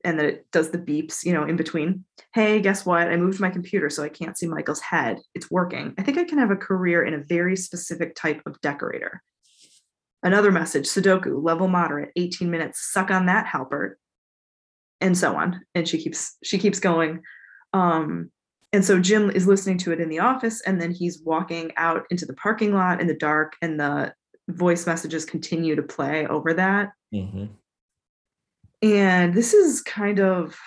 [0.03, 2.05] And then it does the beeps, you know, in between.
[2.33, 3.07] Hey, guess what?
[3.07, 5.17] I moved my computer so I can't see Michael's head.
[5.33, 5.95] It's working.
[5.97, 9.23] I think I can have a career in a very specific type of decorator.
[10.21, 12.91] Another message Sudoku, level moderate, 18 minutes.
[12.91, 13.95] Suck on that, Halpert.
[15.01, 15.61] And so on.
[15.73, 17.21] And she keeps she keeps going.
[17.75, 18.31] Um,
[18.73, 22.05] and so Jim is listening to it in the office, and then he's walking out
[22.09, 24.13] into the parking lot in the dark, and the
[24.49, 26.91] voice messages continue to play over that.
[27.13, 27.49] Mhm.
[28.81, 30.57] And this is kind of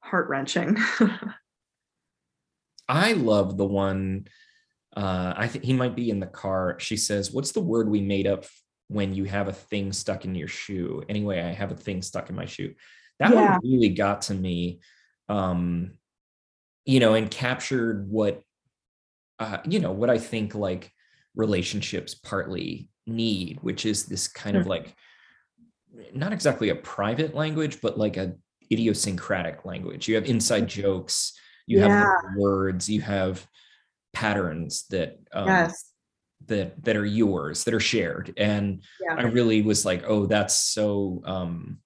[0.00, 0.76] heart wrenching.
[2.88, 4.26] I love the one.
[4.96, 6.76] Uh, I think he might be in the car.
[6.80, 8.44] She says, "What's the word we made up
[8.88, 12.28] when you have a thing stuck in your shoe?" Anyway, I have a thing stuck
[12.30, 12.74] in my shoe.
[13.20, 13.52] That Yeah.
[13.52, 14.80] one really got to me.
[15.30, 15.92] Um,
[16.84, 18.42] you know, and captured what
[19.38, 20.92] uh, you know what i think like
[21.34, 24.94] relationships partly need which is this kind of like
[26.12, 28.34] not exactly a private language but like a
[28.72, 30.06] idiosyncratic language.
[30.06, 31.32] You have inside jokes
[31.66, 33.46] you have words you have
[34.12, 35.92] patterns that um, yes.
[36.46, 38.32] that that are yours that are shared.
[38.36, 39.16] And Yeah.
[39.16, 41.78] i really was like oh that's so um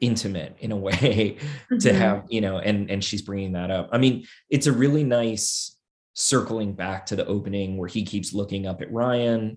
[0.00, 1.36] intimate in a way
[1.70, 1.94] to Mhm.
[1.94, 5.76] have you know and and she's bringing that up i mean it's a really nice
[6.14, 9.56] circling back to the opening where he keeps looking up at ryan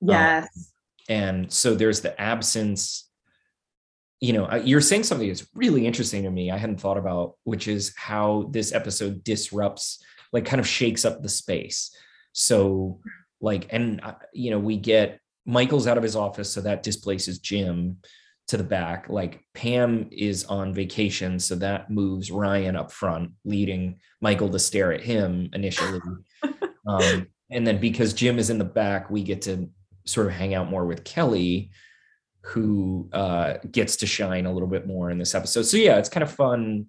[0.00, 0.72] Yes.
[1.08, 3.08] and so there's the absence
[4.20, 7.68] you know you're saying something that's really interesting to me i hadn't thought about which
[7.68, 11.94] is how this episode disrupts like kind of shakes up the space
[12.32, 13.00] so
[13.40, 17.38] like and uh, you know we get michael's out of his office so that displaces
[17.38, 17.98] jim
[18.48, 23.98] to the back like pam is on vacation so that moves ryan up front leading
[24.20, 26.00] michael to stare at him initially.
[26.86, 29.68] Um, and then because jim is in the back we get to
[30.06, 31.70] sort of hang out more with kelly
[32.44, 35.64] who uh, gets to shine a little bit more in this episode.
[35.64, 36.86] So yeah it's kind of fun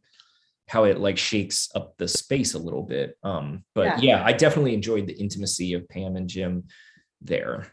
[0.70, 3.18] how it like shakes up the space a little bit.
[3.24, 4.20] Um, but Yeah.
[4.20, 6.64] yeah i definitely enjoyed the intimacy of pam and jim
[7.22, 7.68] there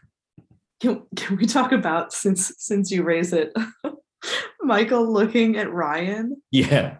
[0.79, 3.53] Can, can we talk about since since you raise it,
[4.61, 6.41] Michael looking at Ryan?
[6.51, 6.97] yeah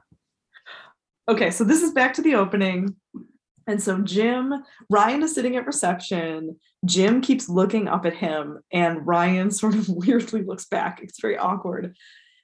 [1.29, 2.95] Okay, so this is back to the opening.
[3.67, 4.53] And so Jim,
[4.89, 6.57] Ryan is sitting at reception.
[6.85, 11.01] Jim keeps looking up at him, and Ryan sort of weirdly looks back.
[11.03, 11.95] It's very awkward.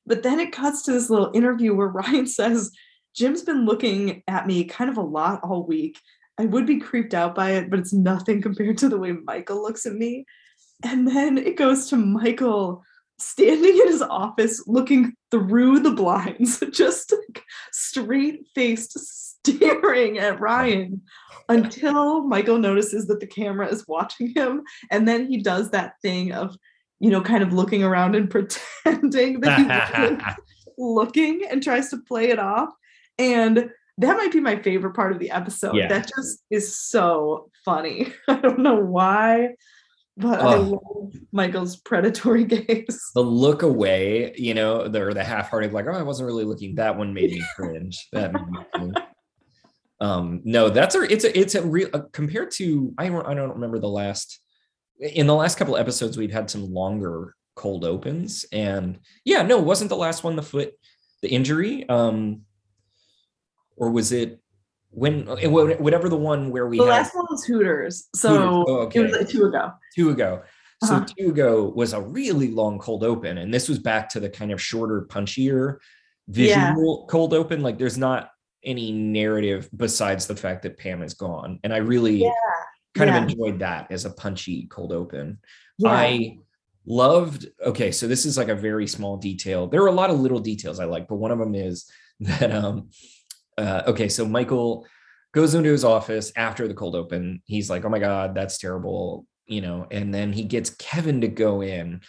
[0.06, 2.72] But then it cuts to this little interview where Ryan says,
[3.16, 6.00] Jim's been looking at me kind of a lot all week.
[6.38, 9.62] I would be creeped out by it, but it's nothing compared to the way Michael
[9.62, 10.26] looks at me.
[10.84, 12.84] And then it goes to Michael
[13.20, 21.02] standing in his office looking through the blinds, just like straight faced staring at Ryan
[21.50, 24.64] until Michael notices that the camera is watching him.
[24.92, 26.56] And then he does that thing of,
[27.00, 28.30] you know, kind of looking around and
[28.86, 30.36] pretending that he's
[30.78, 32.70] looking and tries to play it off.
[33.18, 35.76] And that might be my favorite part of the episode.
[35.76, 35.88] Yeah.
[35.88, 38.12] That just is so funny.
[38.28, 39.56] I don't know why,
[40.18, 43.12] but I love Michael's predatory gaze.
[43.16, 46.76] the look away, you know, the or the half-hearted, like, oh, I wasn't really looking.
[46.76, 48.08] That one made me cringe.
[48.12, 48.96] That made me cringe.
[50.00, 53.34] Um, no, that's a it's a it's a real uh, compared to I don't I
[53.34, 54.40] don't remember the last
[55.00, 59.90] in the last couple episodes we've had some longer cold opens and yeah, no, wasn't
[59.90, 60.74] the last one the foot
[61.22, 61.88] the injury?
[61.88, 62.42] Um,
[63.78, 64.43] or was it
[64.94, 68.08] when uh, whatever the one where we The had last one was Hooters.
[68.16, 68.48] So Hooters.
[68.50, 69.12] Oh, it was okay.
[69.20, 69.72] like two ago.
[69.96, 70.42] two ago.
[70.84, 71.06] So Uh-huh.
[71.18, 74.52] two ago was a really long cold open, and this was back to the kind
[74.52, 75.78] of shorter, punchier
[76.28, 77.62] visual cold open.
[77.62, 78.30] Like there's not
[78.64, 82.32] any narrative besides the fact that Pam is gone, and I really Yeah,
[82.96, 83.18] kind yeah.
[83.18, 85.40] of enjoyed that as a punchy cold open.
[85.78, 85.90] Yeah.
[85.92, 86.38] I
[86.86, 87.48] loved.
[87.66, 89.68] Okay, so this is like a very small detail.
[89.68, 92.52] There are a lot of little details I like, but one of them is that
[92.52, 92.90] um,
[93.58, 94.86] uh, okay, so Michael
[95.34, 97.42] goes into his office after the cold open.
[97.46, 101.28] He's like, "Oh my god, that's terrible," you know, and then he gets Kevin to
[101.28, 102.02] go in,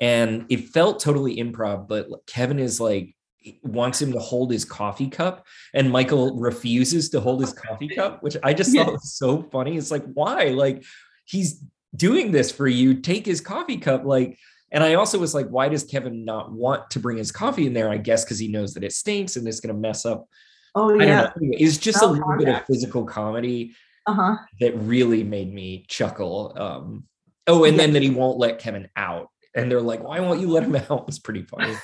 [0.00, 3.14] and it felt totally improv, but Kevin is like
[3.62, 8.22] wants him to hold his coffee cup and Michael refuses to hold his coffee cup
[8.22, 9.76] which I just thought was so funny.
[9.76, 10.46] It's like why?
[10.46, 10.84] Like
[11.24, 11.62] he's
[11.94, 12.94] doing this for you.
[12.94, 14.38] Take his coffee cup like
[14.72, 17.72] and I also was like why does Kevin not want to bring his coffee in
[17.72, 17.88] there?
[17.88, 20.28] I guess because he knows that it stinks and it's going to mess up
[20.76, 21.32] oh yeah.
[21.40, 23.74] it's just a little bit of physical comedy
[24.06, 24.36] Uh-huh.
[24.60, 27.04] that really made me chuckle um
[27.48, 30.48] oh and then that he won't let Kevin out and they're like why won't you
[30.48, 31.74] let him out it's pretty funny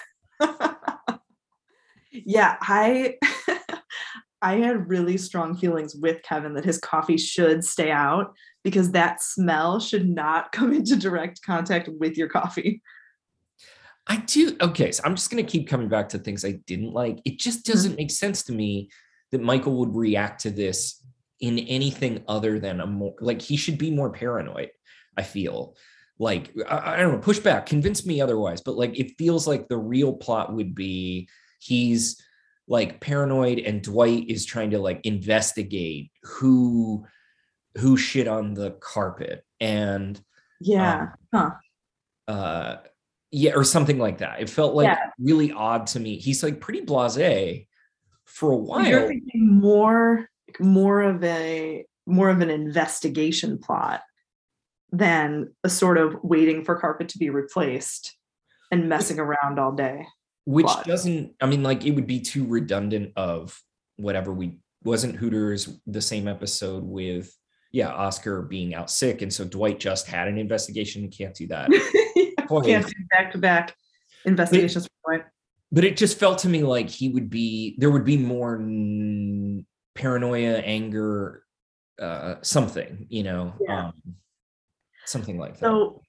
[2.13, 3.17] yeah, I
[4.43, 9.23] I had really strong feelings with Kevin that his coffee should stay out because that
[9.23, 12.83] smell should not come into direct contact with your coffee.
[14.07, 14.57] I do.
[14.61, 17.21] Okay, so I'm just going to keep coming back to things I didn't like.
[17.25, 18.91] It just doesn't make sense to me
[19.31, 21.03] that Michael would react to this
[21.41, 24.71] in anything other than a more like he should be more paranoid.
[25.17, 25.77] I feel
[26.19, 28.61] like I, I don't know, push back, convince me otherwise.
[28.61, 31.29] But like it feels like the real plot would be
[31.61, 32.21] he's
[32.69, 37.07] like paranoid and Dwight is trying to like investigate who
[37.79, 40.21] who shit on the carpet and
[40.61, 41.09] Yeah.
[41.33, 41.51] huh.
[42.29, 42.77] uh
[43.33, 44.99] yeah or something like that it felt like Yeah.
[45.19, 47.67] really odd to me he's like pretty blasé
[48.27, 50.29] for a while You're thinking more
[50.61, 54.03] more of a more of an investigation plot
[54.93, 58.15] than a sort of waiting for carpet to be replaced
[58.71, 60.07] and messing around all day.
[60.45, 60.85] which plot.
[60.85, 63.59] doesn't i mean like it would be too redundant of
[63.97, 67.35] whatever we wasn't hooters the same episode with
[67.75, 69.23] yeah, Oscar being out sick.
[69.23, 71.09] And so Dwight just had an investigation.
[71.09, 71.71] Can't do that.
[72.61, 73.75] Can't do back to back
[74.25, 74.89] investigations.
[75.05, 75.27] But,
[75.71, 79.65] but it just felt to me like he would be, there would be more n-
[79.95, 81.45] paranoia, anger,
[82.01, 83.87] uh, something, you know, Yeah.
[83.87, 83.93] um,
[85.07, 85.61] something like that.
[85.61, 86.03] So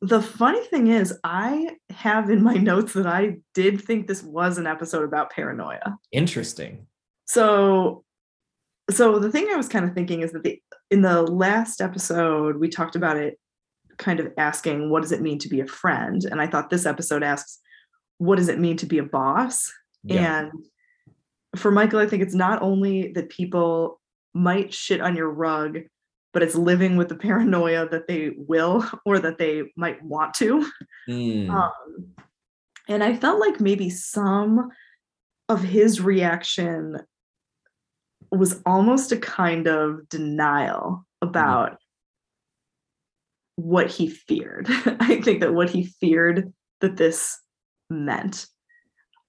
[0.00, 4.58] the funny thing is, I have in my notes that I did think this was
[4.58, 5.96] an episode about paranoia.
[6.12, 6.86] Interesting.
[7.26, 8.04] So
[8.90, 12.58] so the thing I was kind of thinking is that the in the last episode
[12.58, 13.38] we talked about it
[13.98, 16.24] kind of asking what does it mean to be a friend?
[16.24, 17.58] And I thought this episode asks
[18.18, 19.70] what does it mean to be a boss?
[20.06, 20.40] Yeah.
[20.40, 20.52] and
[21.56, 24.00] for Michael I think it's not only that people
[24.34, 25.78] might shit on your rug
[26.34, 30.68] but it's living with the paranoia that they will or that they might want to.
[31.08, 31.72] Mm, um,
[32.88, 34.70] and I felt like maybe some
[35.48, 36.98] of his reaction
[38.30, 41.78] was almost a kind of denial about
[43.56, 44.66] what he feared.
[45.00, 47.38] I think that what he feared that this
[47.90, 48.46] meant.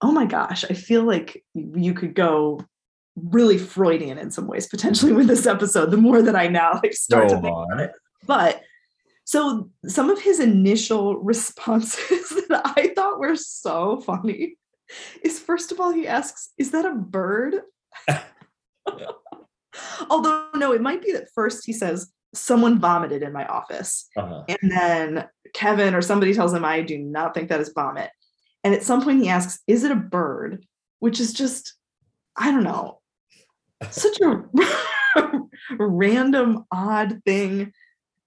[0.02, 2.60] Oh my gosh, I feel like you could go
[3.16, 5.92] really Freudian in some ways potentially with this episode.
[5.92, 7.90] The more that I now like start to think on.
[8.26, 8.62] but
[9.24, 14.58] so some of his initial responses that I thought were so funny
[15.24, 17.56] is first of all, he asks, Is that a bird?
[20.10, 24.08] Although, no, it might be that first he says, Someone vomited in my office.
[24.18, 24.44] Uh-huh.
[24.48, 28.10] And then Kevin or somebody tells him, I do not think that is vomit.
[28.64, 30.66] And at some point he asks, Is it a bird?
[31.00, 31.74] Which is just,
[32.36, 33.00] I don't know,
[33.90, 34.44] such a
[35.80, 37.72] random, odd thing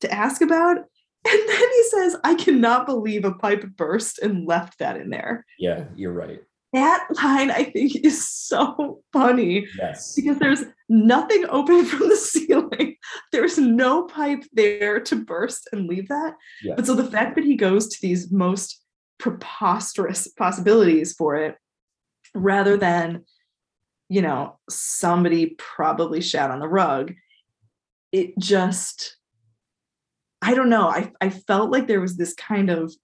[0.01, 0.77] to ask about.
[0.79, 5.45] And then he says, I cannot believe a pipe burst and left that in there.
[5.59, 6.41] Yeah, you're right.
[6.73, 10.15] That line, I think, is so funny Yes.
[10.15, 12.97] because there's nothing open from the ceiling.
[13.33, 16.35] There's no pipe there to burst and leave that.
[16.63, 16.75] Yeah.
[16.77, 18.83] But so the fact that he goes to these most
[19.19, 21.57] preposterous possibilities for it
[22.35, 23.25] rather than,
[24.09, 27.13] you know, somebody probably shat on the rug,
[28.13, 29.17] it just,
[30.41, 30.89] I don't know.
[30.89, 32.95] I, I felt like there was this kind of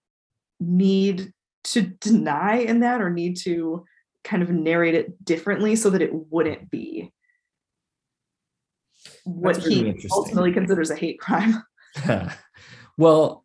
[0.60, 1.32] need
[1.64, 3.84] to deny in that or need to
[4.22, 7.12] kind of narrate it differently so that it wouldn't be
[9.24, 11.62] what really he ultimately considers a hate crime.
[12.98, 13.44] well,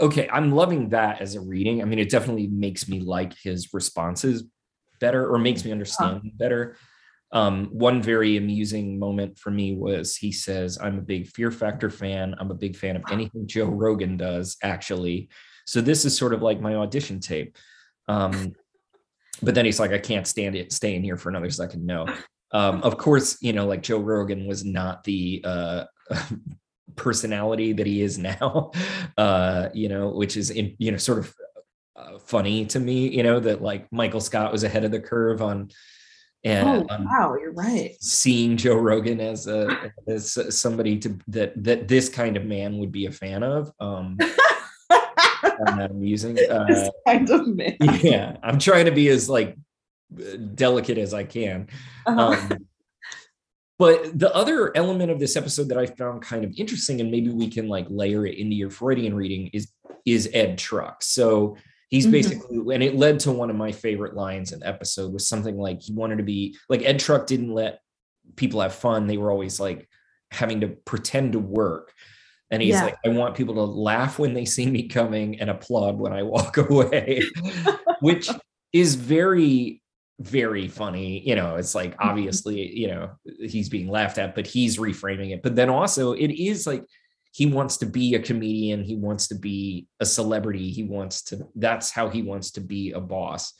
[0.00, 1.82] okay, I'm loving that as a reading.
[1.82, 4.44] I mean, it definitely makes me like his responses
[5.00, 6.76] better or makes me understand him better.
[7.30, 11.90] Um, one very amusing moment for me was he says, I'm a big Fear Factor
[11.90, 12.34] fan.
[12.38, 15.28] I'm a big fan of anything Joe Rogan does, actually.
[15.66, 17.58] So this is sort of like my audition tape.
[18.06, 18.54] Um,
[19.42, 21.86] but then he's like, I can't stand it, stay in here for another second.
[21.86, 22.06] No.
[22.52, 25.84] Um, of course, you know, like Joe Rogan was not the uh
[26.96, 28.70] personality that he is now
[29.18, 31.34] uh you know which is in you know sort of
[31.96, 35.40] uh, funny to me you know that like michael scott was ahead of the curve
[35.40, 35.70] on
[36.44, 37.96] and oh on wow, you're right.
[38.00, 42.92] seeing joe rogan as a as somebody to that that this kind of man would
[42.92, 44.16] be a fan of um
[45.66, 47.76] i'm using uh This kind of man.
[48.00, 49.56] yeah i'm trying to be as like
[50.54, 51.68] delicate as i can
[52.06, 52.20] Uh-huh.
[52.52, 52.58] um,
[53.78, 57.30] but the other element of this episode that I found kind of interesting, and maybe
[57.30, 59.70] we can like layer it into your Freudian reading, is
[60.04, 61.00] is Ed Truck.
[61.02, 61.56] So
[61.88, 62.10] he's Mhm.
[62.10, 65.56] basically, and it led to one of my favorite lines in the episode was something
[65.58, 67.78] like he wanted to be like Ed Truck didn't let
[68.34, 69.06] people have fun.
[69.06, 69.88] They were always like
[70.32, 71.92] having to pretend to work.
[72.50, 72.84] And he's Yeah.
[72.86, 76.24] like, I want people to laugh when they see me coming and applaud when I
[76.24, 77.22] walk away,
[78.00, 78.28] which
[78.72, 79.82] is very
[80.20, 82.08] very funny you know it's like Mm-hmm.
[82.08, 83.10] obviously you know
[83.40, 86.84] he's being laughed at but he's reframing it but then also it is like
[87.32, 91.46] he wants to be a comedian he wants to be a celebrity he wants to
[91.54, 93.52] that's how he wants to be a boss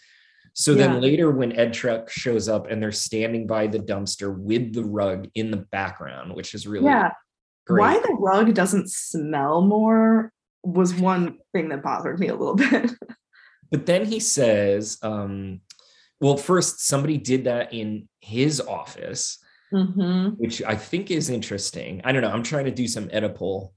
[0.53, 0.89] so Yeah.
[0.89, 4.85] then later when ed truck shows up and they're standing by the dumpster with the
[4.85, 7.13] rug in the background which is really yeah.
[7.67, 10.33] great Why the rug doesn't smell more
[10.65, 12.91] was one thing that bothered me a little bit.
[13.71, 15.61] But then he says, um,
[16.21, 19.39] well, first, somebody did that in his office,
[19.73, 20.37] Mhm.
[20.39, 22.01] which I think is interesting.
[22.05, 22.31] I don't know.
[22.31, 23.73] I'm trying to do some Oedipal,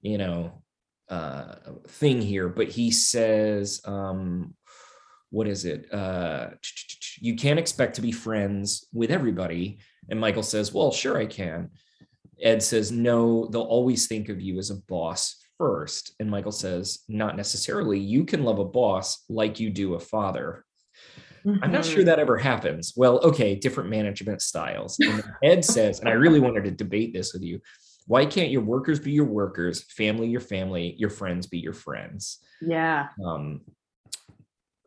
[0.00, 0.62] you know,
[1.08, 1.54] uh,
[1.86, 4.54] thing here, but he says, um,
[5.30, 5.92] what is it?
[5.92, 6.50] Uh,
[7.20, 9.78] you can't expect to be friends with everybody.
[10.08, 11.70] And Michael says, well, sure, I can.
[12.40, 16.14] Ed says, no, they'll always think of you as a boss first.
[16.20, 17.98] And Michael says, not necessarily.
[17.98, 20.65] You can love a boss like you do a father.
[21.62, 22.06] I'm not sure Mhm.
[22.06, 22.92] that ever happens.
[22.96, 24.98] Well, okay, different management styles.
[24.98, 27.60] And Ed says, and I really wanted to debate this with you.
[28.08, 32.38] why can't your workers be your workers, family your family, your friends be your friends?
[32.60, 33.08] Yeah.
[33.24, 33.62] Um,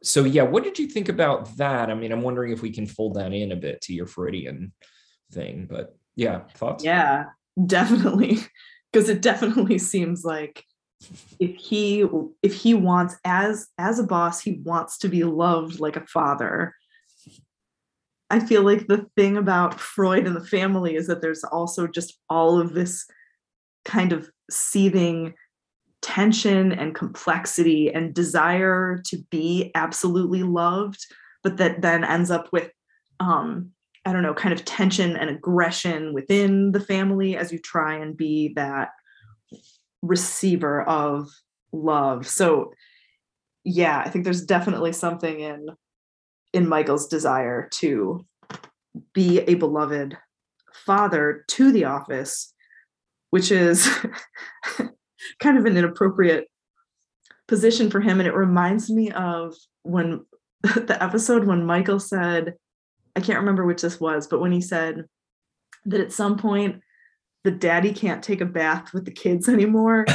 [0.02, 1.90] so yeah, what did you think about that?
[1.90, 4.72] I mean, I'm wondering if we can fold that in a bit to your Freudian
[5.34, 6.84] thing, but yeah, thoughts?
[6.86, 7.26] Yeah,
[7.66, 8.40] definitely.
[8.92, 10.64] Because it definitely seems like
[11.40, 12.06] if he
[12.44, 16.76] if he wants as as a boss, he wants to be loved like a father.
[18.30, 22.20] I feel like the thing about Freud and the family is that there's also just
[22.30, 23.06] all of this
[23.86, 25.34] kind of seething
[26.02, 31.06] tension and complexity and desire to be absolutely loved,
[31.44, 32.70] but that then ends up with,
[33.20, 33.72] um,
[34.06, 38.16] I don't know, kind of tension and aggression within the family as you try and
[38.16, 38.90] be that
[40.02, 41.30] receiver of
[41.72, 42.28] love.
[42.28, 42.74] So,
[43.64, 45.68] yeah, I think there's definitely something in
[46.54, 48.26] in Michael's desire to
[49.14, 50.18] be a beloved
[50.86, 52.54] father to the office,
[53.30, 53.88] which is
[55.40, 56.48] kind of an inappropriate
[57.48, 58.20] position for him.
[58.20, 60.26] And it reminds me of when
[60.64, 62.56] the episode when Michael said,
[63.16, 65.06] I can't remember which this was, but when he said
[65.86, 66.82] that at some point
[67.44, 70.06] the daddy can't take a bath with the kids anymore,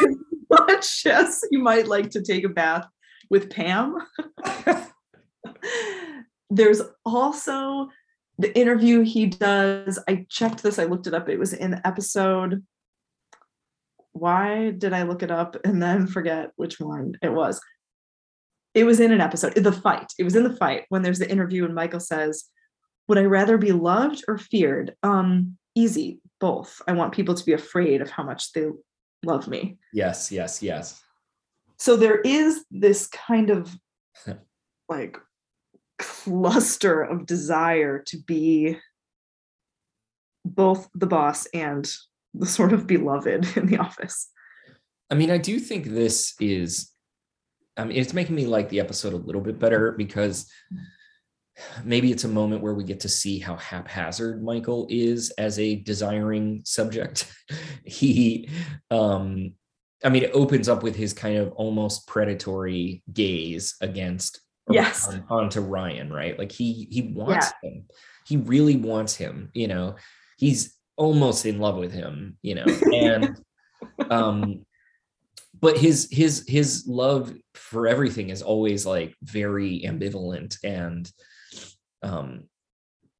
[0.50, 2.86] much as you might like to take a bath
[3.30, 3.96] with Pam.
[6.50, 7.88] There's also
[8.38, 9.98] the interview he does.
[10.08, 11.28] I checked this, I looked it up.
[11.28, 12.62] It was in the episode
[14.12, 17.60] why did I look it up and then forget which one it was?
[18.74, 20.12] It was in an episode, the fight.
[20.18, 22.44] It was in the fight when there's the interview and Michael says,
[23.08, 24.94] Would I rather be loved or feared?
[25.02, 26.82] Um, easy, both.
[26.88, 28.66] I want people to be afraid of how much they
[29.24, 29.78] love me.
[29.92, 31.00] Yes, yes, yes.
[31.78, 33.72] So there is this kind of
[34.88, 35.16] like
[36.00, 38.76] cluster of desire to be
[40.44, 41.88] both the boss and
[42.34, 44.28] the sort of beloved in the office.
[45.10, 46.90] I mean, I do think this is,
[47.76, 50.50] I mean, it's making me like the episode a little bit better because
[51.84, 55.76] maybe it's a moment where we get to see how haphazard Michael is as a
[55.76, 57.32] desiring subject.
[57.84, 58.48] he,
[58.90, 59.52] um,
[60.04, 64.40] I mean, it opens up with his kind of almost predatory gaze against
[64.70, 66.38] yes on, onto Ryan, right?
[66.38, 67.70] Like he he wants yeah.
[67.70, 67.84] him.
[68.26, 69.96] He really wants him, you know.
[70.38, 73.36] He's almost in love with him, you know, and
[74.10, 74.64] um
[75.60, 81.10] but his his his love for everything is always like very ambivalent and
[82.02, 82.44] um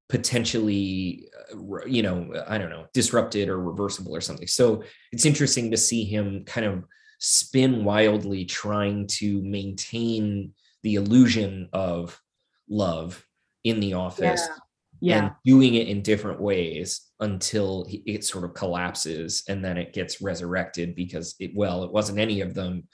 [0.08, 5.70] potentially uh, you know i don't know disrupted or reversible or something so it's interesting
[5.70, 6.84] to see him kind of
[7.18, 10.52] spin wildly trying to maintain
[10.82, 12.20] the illusion of
[12.68, 13.24] love
[13.64, 14.56] in the office yeah
[15.02, 15.18] yeah.
[15.18, 20.22] and doing it in different ways until it sort of collapses and then it gets
[20.22, 22.84] resurrected because it well it wasn't any of them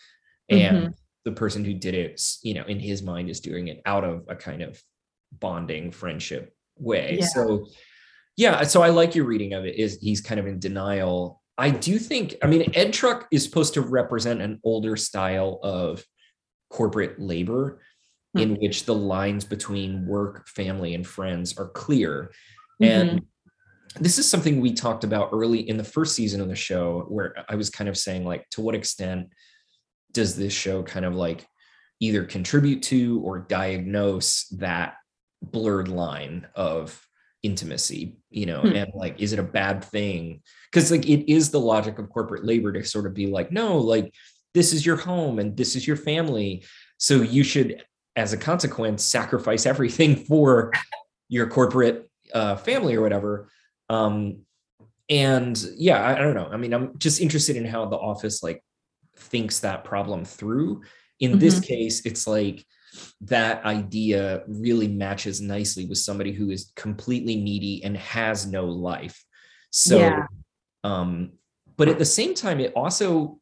[0.49, 0.93] and mm-hmm.
[1.27, 4.25] the person who did it you know in his mind is doing it out of
[4.29, 4.83] a kind of
[5.33, 7.27] bonding friendship way yeah.
[7.27, 7.67] so
[8.37, 11.71] yeah so i like your reading of it is he's kind of in denial i
[11.71, 16.05] do think i mean ed truck is supposed to represent an older style of
[16.71, 17.81] corporate labor
[18.35, 18.41] Hmm.
[18.41, 22.31] in which the lines between work, family, and friends are clear.
[22.83, 23.09] Mm-hmm.
[23.11, 23.23] And
[23.99, 27.35] this is something we talked about early in the first season of the show, where
[27.49, 29.29] I was kind of saying, like, to what extent
[30.13, 31.47] does this show kind of like
[32.01, 34.95] either contribute to or diagnose that
[35.43, 37.01] blurred line of
[37.43, 38.75] intimacy, you know, hmm.
[38.75, 40.43] and like, is it a bad thing?
[40.71, 43.79] Because like it is the logic of corporate labor to sort of be like, no,
[43.79, 44.13] like
[44.55, 46.65] this is your home and this is your family.
[46.99, 47.83] So you should
[48.19, 50.73] as a consequence sacrifice everything for
[51.29, 53.49] your corporate uh, family or whatever
[53.89, 54.41] um,
[55.09, 58.43] and yeah I, I, don't know i mean i'm just interested in how the office
[58.43, 58.63] like
[59.17, 60.83] thinks that problem through
[61.21, 61.41] in mm-hmm.
[61.41, 62.67] this case it's like
[63.21, 69.25] that idea really matches nicely with somebody who is completely needy and has no life
[69.71, 70.27] so yeah.
[70.85, 71.33] um
[71.77, 73.39] but at the same time it also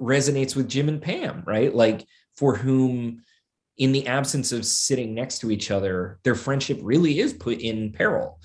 [0.00, 3.20] resonates with jim and pam right like for whom
[3.78, 7.92] in the absence of sitting next to each other, their friendship really is put in
[7.92, 8.40] peril.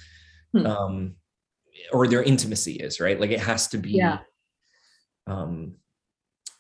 [0.54, 0.66] Hmm.
[0.66, 1.16] Um,
[1.92, 3.20] or their intimacy is, right?
[3.20, 4.20] Like it has to be yeah.
[5.28, 5.76] um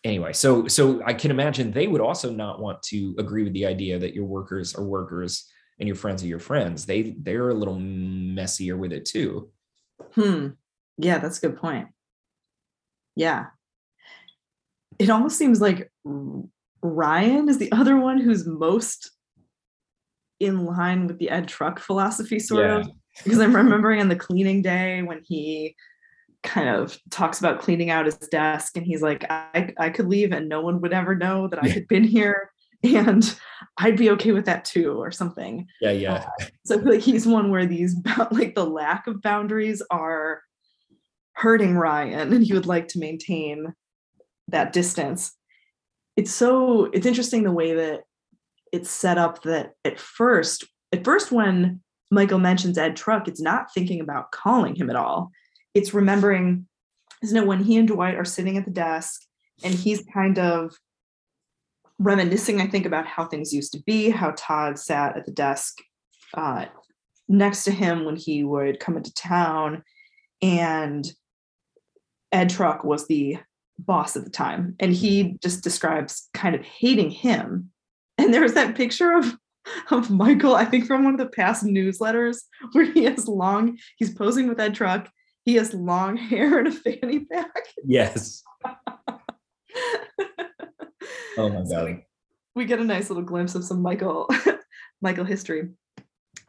[0.04, 3.66] anyway, so so I can imagine they would also not want to agree with the
[3.66, 5.50] idea that your workers are workers
[5.80, 6.86] and your friends are your friends.
[6.86, 9.50] They they're a little messier with it too.
[10.16, 10.50] Hmm.
[10.98, 11.88] Yeah, that's a good point.
[13.16, 13.48] Yeah.
[15.00, 15.92] It almost seems like
[16.82, 19.12] Ryan is the other one who's most
[20.40, 22.78] in line with the Ed Truck philosophy, sort yeah.
[22.80, 22.90] of.
[23.24, 25.76] Because I'm remembering on the cleaning day when he
[26.44, 30.32] kind of talks about cleaning out his desk and he's like I, I could leave
[30.32, 32.52] and no one would ever know that I had been here
[32.84, 33.40] and
[33.78, 35.68] I'd be okay with that too or something.
[35.82, 36.14] Yeah, yeah.
[36.14, 37.96] Uh, so I feel like he's one where these
[38.32, 40.42] like the lack of boundaries are
[41.34, 43.74] hurting Ryan and he would like to maintain
[44.50, 45.32] that distance.
[46.16, 48.02] It's so it's interesting the way that
[48.72, 51.82] it's set up that at first at first when
[52.12, 55.32] Michael mentions Ed Truck, it's not thinking about calling him at all.
[55.74, 56.68] It's remembering,
[57.22, 59.22] isn't it, when he and Dwight are sitting at the desk
[59.64, 60.76] and he's kind of
[62.00, 65.80] reminiscing, I think, about how things used to be, how Todd sat at the desk
[66.34, 66.66] uh,
[67.28, 69.84] next to him when he would come into town.
[70.42, 71.06] And
[72.32, 73.38] Ed Truck was the
[73.80, 74.76] boss at the time.
[74.80, 77.72] And he just describes kind of hating him.
[78.18, 79.36] And there's that picture of
[79.92, 82.40] of Michael, I think from one of the past newsletters,
[82.74, 85.10] where he has long, he's posing with Ed truck.
[85.46, 87.66] He has long hair and a fanny pack.
[87.86, 88.44] Yes.
[91.38, 91.86] oh my So god.
[91.86, 92.06] we,
[92.56, 94.30] we get a nice little glimpse of some Michael,
[95.02, 95.70] Michael history.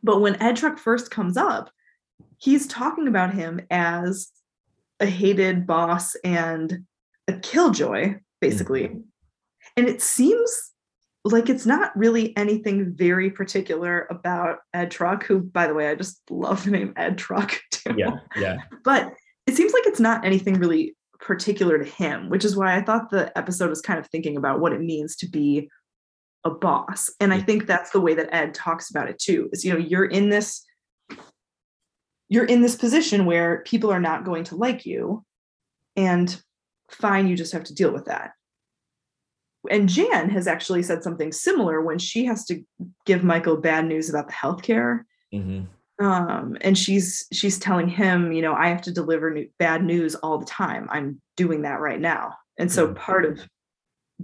[0.02, 1.70] But when Ed Truck first comes up,
[2.38, 4.28] he's talking about him as
[5.00, 6.84] a hated boss and
[7.26, 8.84] a killjoy, basically.
[8.88, 9.00] Mm-hmm.
[9.76, 10.70] And it seems
[11.24, 15.94] like it's not really anything very particular about Ed Truck, who, by the way, I
[15.94, 17.94] just love the name Ed Truck too.
[17.96, 18.58] Yeah, yeah.
[18.84, 19.14] But
[19.46, 23.10] it seems like it's not anything really particular to him, which is why I thought
[23.10, 25.70] the episode was kind of thinking about what it means to be
[26.44, 27.10] a boss.
[27.20, 29.48] And I think that's the way that Ed talks about it too.
[29.52, 30.64] Is you know, you're in this
[32.28, 35.24] you're in this position where people are not going to like you
[35.96, 36.42] and
[36.90, 38.32] fine you just have to deal with that.
[39.70, 42.62] And Jan has actually said something similar when she has to
[43.06, 45.66] give Michael bad news about the healthcare Mhm.
[46.00, 50.14] um and she's she's telling him you know i have to deliver new, bad news
[50.16, 52.96] all the time i'm doing that right now and so Mhm.
[52.96, 53.48] part of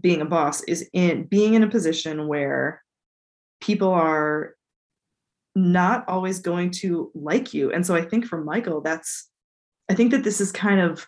[0.01, 2.83] being a boss is in being in a position where
[3.61, 4.55] people are
[5.55, 9.29] not always going to like you and so i think for michael that's
[9.89, 11.07] i think that this is kind of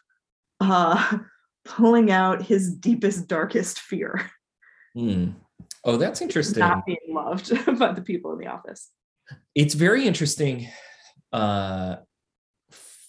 [0.60, 1.18] uh
[1.64, 4.30] pulling out his deepest darkest fear.
[4.94, 5.30] Hmm.
[5.84, 6.60] Oh, that's interesting.
[6.60, 8.90] not being loved by the people in the office.
[9.54, 10.68] It's very interesting
[11.32, 11.96] uh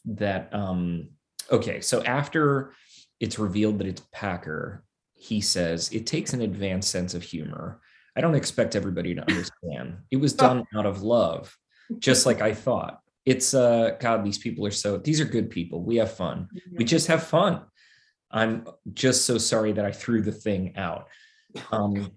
[0.06, 1.10] that um
[1.52, 2.72] okay so after
[3.20, 7.82] it's revealed that it's packer he says it takes an advanced sense of humor.
[8.16, 9.98] I don't expect everybody to understand.
[10.12, 11.56] It was done out of love
[12.00, 13.00] just like i thought.
[13.26, 15.82] It's uh god these people are so these are good people.
[15.84, 16.50] We have fun.
[16.72, 17.62] We just have fun
[18.34, 21.08] i'm just so sorry that i threw the thing out.
[21.72, 22.12] Um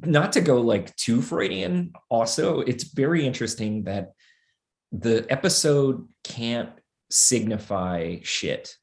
[0.00, 4.12] not to go like too freudian also it's very interesting that
[4.90, 6.70] the episode can't
[7.10, 8.74] signify shit.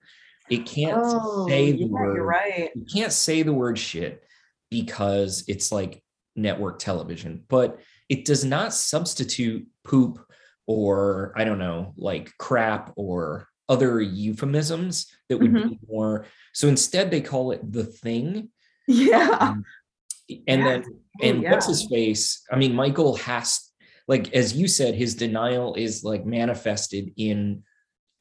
[0.50, 1.04] It can't
[1.50, 2.70] say the Oh, yeah, word you're right.
[2.76, 4.24] you can't say the word shit
[4.70, 6.04] because it's like
[6.36, 10.20] network television, but it does not substitute poop
[10.68, 16.26] or I don't know, like crap or other euphemisms that would be more.
[16.54, 18.50] So instead, they call it the thing.
[18.88, 19.64] yeah Um,
[20.48, 20.68] and Yeah.
[20.68, 20.84] then,
[21.22, 22.24] Oh, and what's his face?
[22.52, 23.50] I mean, Michael has,
[24.08, 27.64] like, as you said, his denial is like manifested in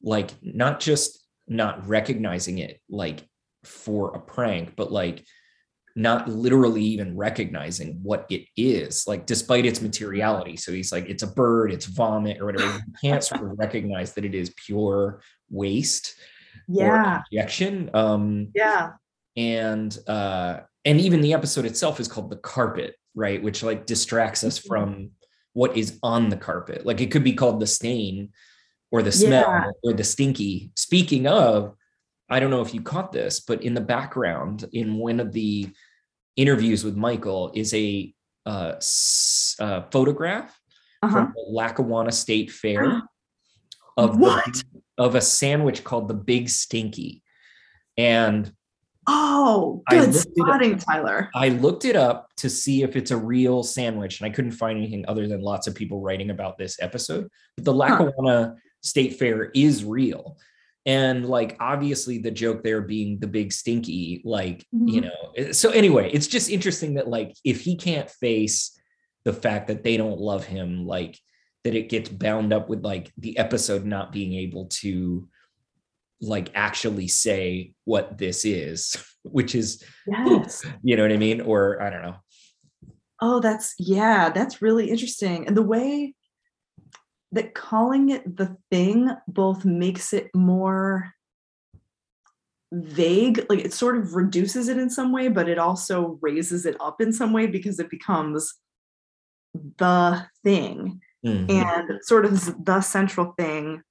[0.03, 3.19] like not just not recognizing it like
[3.65, 5.25] for a prank, but like
[5.97, 10.57] not literally even recognizing what it is, like despite its materiality.
[10.57, 12.73] So he's like, it's a bird, it's vomit, or whatever.
[12.75, 15.21] You can't sort of recognize that it is pure
[15.51, 16.15] waste
[16.69, 17.91] yeah abjection.
[17.95, 18.91] Um, yeah
[19.37, 24.43] and uh and even the episode itself is called the carpet right which like distracts
[24.45, 24.67] us Mhm.
[24.69, 25.11] from
[25.53, 28.31] what is on the carpet like it could be called the stain
[28.91, 29.71] or the smell Yeah.
[29.85, 31.75] or the stinky speaking of
[32.31, 35.69] i don't know if you caught this but in the background in one of the
[36.37, 38.13] interviews with michael is a
[38.47, 40.59] uh, s- uh photograph
[41.03, 43.03] uh-huh from the lackawanna state fair
[43.97, 44.45] of What?
[44.45, 44.65] the,
[44.99, 47.23] of a sandwich called the big stinky
[47.99, 48.53] and
[49.07, 50.23] oh good it up.
[50.23, 54.31] spotting tyler I looked it up to see if it's a real sandwich, and I
[54.35, 57.29] couldn't find anything other than lots of people writing about this episode.
[57.57, 60.39] But the Lackawanna State Fair is real.
[60.91, 65.05] And like obviously the joke there being the big stinky, like, you Mhm.
[65.07, 65.53] know.
[65.53, 68.77] So anyway, it's just interesting that like if he can't face
[69.25, 71.15] the fact that they don't love him, like
[71.65, 75.29] that it gets bound up with like the episode not being able to
[76.21, 81.41] like actually say what this is, which is yes you know what I mean?
[81.41, 82.17] Or I don't know.
[83.23, 86.15] oh that's yeah that's really interesting and the way
[87.33, 91.13] that calling it the thing both makes it more
[92.73, 96.77] vague like it sort of reduces it in some way but it also raises it
[96.81, 98.55] up in some way because it becomes
[99.79, 101.51] the thing Mhm.
[101.51, 103.83] and sort of the central thing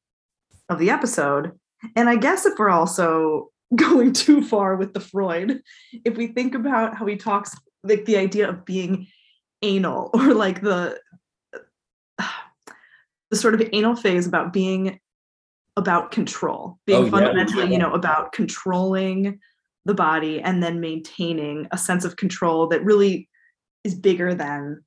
[0.69, 1.51] of the episode
[1.95, 5.61] and i guess if we're also going too far with the freud
[6.05, 9.07] if we think about how he talks like the idea of being
[9.61, 10.97] anal or like the
[13.29, 14.99] the sort of anal phase about being
[15.77, 17.11] about control being Oh, yeah.
[17.11, 19.39] fundamentally you know about controlling
[19.85, 23.29] the body and then maintaining a sense of control that really
[23.83, 24.83] is bigger than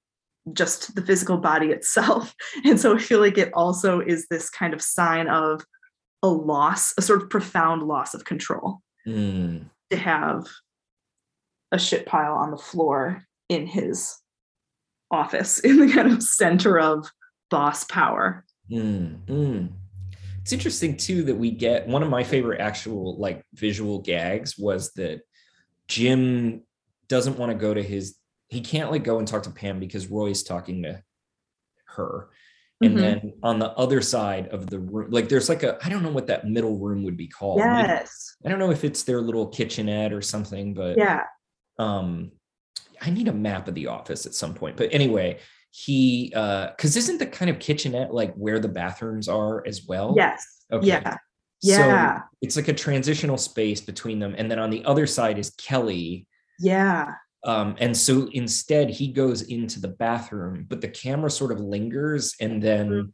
[0.53, 2.35] just the physical body itself
[2.65, 5.65] and so i feel like it also is this kind of sign of
[6.23, 9.65] a loss a sort of profound loss of control Mm.
[9.91, 10.47] to have
[11.73, 14.17] a shit pile on the floor in his
[15.11, 17.09] office in the kind of center of
[17.53, 18.45] boss power.
[18.71, 19.69] Mm, mm.
[20.41, 24.93] It's interesting too that we get one of my favorite actual like visual gags was
[24.95, 25.21] that
[25.87, 26.63] Jim
[27.09, 28.17] doesn't want to go to his
[28.49, 31.03] he can't like go and talk to Pam because Roy's talking to
[31.97, 32.29] her.
[32.83, 33.01] And Mhm.
[33.01, 36.11] then on the other side of the room, like there's like a I don't know
[36.11, 37.59] what that middle room would be called.
[37.61, 38.37] Maybe- Yes.
[38.45, 41.25] I don't know if it's their little kitchenette or something, but Yeah.
[41.79, 42.33] um
[43.01, 45.37] i need a map of the office at some point but anyway
[45.75, 50.13] he uh because isn't the kind of kitchenette like where the bathrooms are as well
[50.15, 50.45] Yes.
[50.71, 51.17] okay Yeah.
[51.63, 52.19] so Yeah.
[52.43, 56.27] it's like a transitional space between them and then on the other side is kelly
[56.61, 57.15] Yeah.
[57.45, 62.35] um and so instead he goes into the bathroom but the camera sort of lingers
[62.39, 63.09] and then Mm-hmm.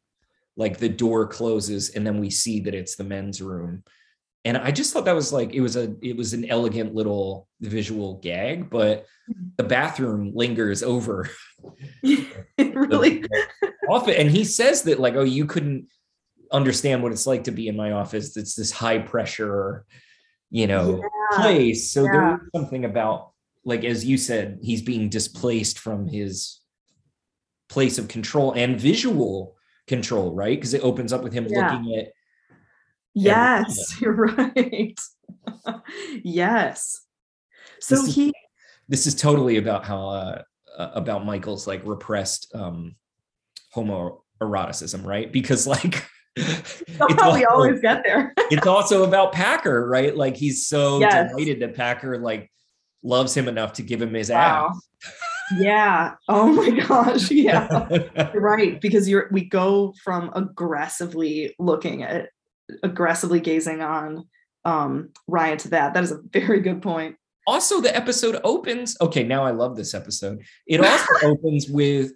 [0.56, 3.84] like the door closes and then we see that it's the men's room
[4.45, 7.49] and i just thought that was like it was a it was an elegant little
[7.61, 9.51] visual gag but Mhm.
[9.59, 11.28] the bathroom lingers over
[12.03, 12.26] it
[12.74, 13.24] really
[13.91, 15.86] often and he says that like oh you couldn't
[16.51, 19.84] understand what it's like to be in my office it's this high pressure
[20.51, 21.43] you know Yeah.
[21.43, 22.12] place so yeah.
[22.12, 23.32] there's something about
[23.66, 26.61] like as you said he's being displaced from his
[27.68, 31.70] place of control and visual control right because it opens up with him Yeah.
[31.70, 32.12] looking at
[33.14, 34.98] Yes, you're right.
[36.22, 37.00] yes.
[37.80, 38.32] So This is- he
[38.90, 40.42] this is totally about how uh
[40.76, 42.96] about michael's like repressed um
[43.74, 46.04] homoeroticism right because like
[46.36, 48.32] it's we always get there.
[48.50, 50.16] it's also about Packer, right?
[50.16, 51.30] Like he's so Yes.
[51.30, 52.50] delighted that Packer like
[53.02, 54.72] loves him enough to give him his Wow.
[55.59, 56.14] Yeah.
[56.28, 57.30] Oh my gosh.
[57.30, 57.88] Yeah.
[58.34, 58.80] right.
[58.80, 62.28] Because you're we go from aggressively looking at
[62.83, 64.27] aggressively gazing on
[64.64, 65.95] um Ryan to that.
[65.95, 67.16] That is a very good point.
[67.47, 68.97] also, the episode opens.
[69.01, 70.43] Okay, now I love this episode.
[70.66, 72.12] It also opens with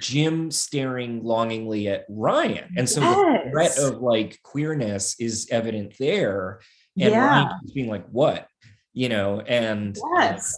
[0.00, 6.60] Jim staring longingly at Ryan, and so the threat of like queerness is evident there.
[7.00, 7.26] And Yeah.
[7.44, 8.48] Ryan being like, "What?"
[8.94, 10.54] You know, and uh, Yes.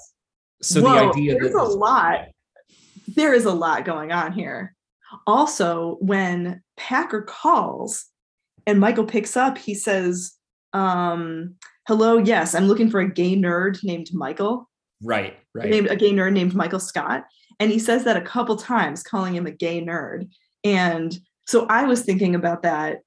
[0.63, 2.27] so Whoa, the idea there's that a lot.
[3.09, 4.75] There is a lot going on here.
[5.27, 8.07] Also, when Packer calls
[8.67, 10.33] and Michael picks up, he says,
[10.73, 11.55] um,
[11.87, 14.69] hello, yes, I'm looking for a gay nerd named Michael,
[15.03, 17.25] right, right, named a gay nerd named Michael Scott.
[17.61, 20.29] And he says that a couple times, calling him a gay nerd.
[20.65, 23.01] And so I was thinking about that,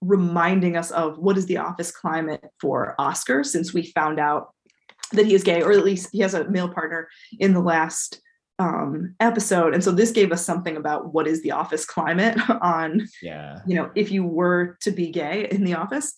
[0.00, 4.54] reminding us of what is the office climate for Oscar, since we found out
[5.12, 7.08] that he is gay, or at least he has a male partner
[7.38, 8.20] in the last
[8.58, 9.74] um, episode.
[9.74, 13.74] And so this gave us something about what is the office climate on yeah, you
[13.74, 16.14] know, if you were to be gay in the office.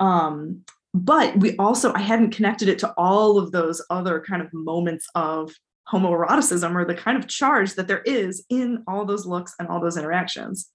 [0.00, 4.52] Um, but we also, I hadn't connected it to all of those other kind of
[4.52, 5.52] moments of
[5.92, 9.80] homoeroticism or the kind of charge that there is in all those looks and all
[9.80, 10.68] those interactions.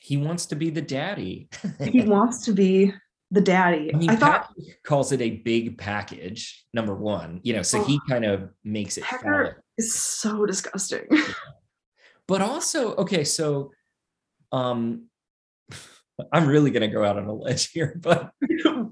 [0.00, 1.48] he wants to be the daddy.
[1.82, 2.92] He wants to be
[3.34, 3.92] the daddy.
[3.92, 6.64] I mean, I thought Packer calls it a big package.
[6.72, 8.08] Number one, you know, so he Oh.
[8.08, 9.04] kind of makes it.
[9.76, 11.06] Is so disgusting.
[12.26, 13.70] But also, okay, so,
[14.50, 15.08] um,
[16.32, 18.30] I'm really gonna go out on a ledge here, but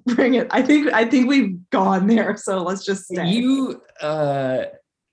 [0.04, 0.48] Bring it.
[0.50, 2.36] I think I think we've gone there.
[2.36, 3.28] So let's just stay.
[3.28, 4.64] you, uh,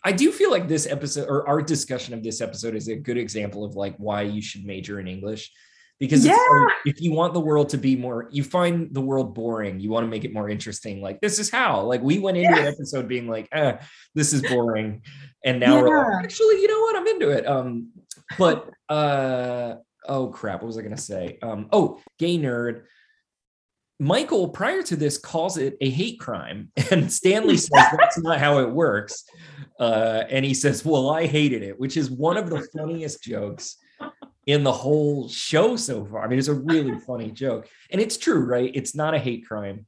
[0.04, 3.18] I do feel like this episode or our discussion of this episode is a good
[3.18, 5.52] example of like why you should major in English.
[6.00, 9.36] Because it's like, if you want the world to be more, you find the world
[9.36, 11.02] boring, you want to make it more interesting.
[11.02, 11.82] Like, this is how.
[11.82, 13.78] Like, we went into an episode being like, eh,
[14.16, 15.02] this is boring.
[15.44, 16.96] And now we're like, actually, you know what?
[16.96, 17.46] I'm into it.
[17.46, 17.90] Um,
[18.38, 19.76] but uh
[20.08, 21.38] oh crap, what was I gonna say?
[21.42, 22.84] Um, oh, gay nerd.
[24.02, 28.60] Michael, prior to this, calls it a hate crime, and Stanley says that's not how
[28.60, 29.24] it works.
[29.80, 33.78] Uh, and he says, "Well, I hated it," which is one of the funniest jokes
[34.50, 36.24] in the whole show so far.
[36.24, 37.68] I mean, it's a really funny joke.
[37.92, 38.72] And it's true, right?
[38.74, 39.86] It's not a hate crime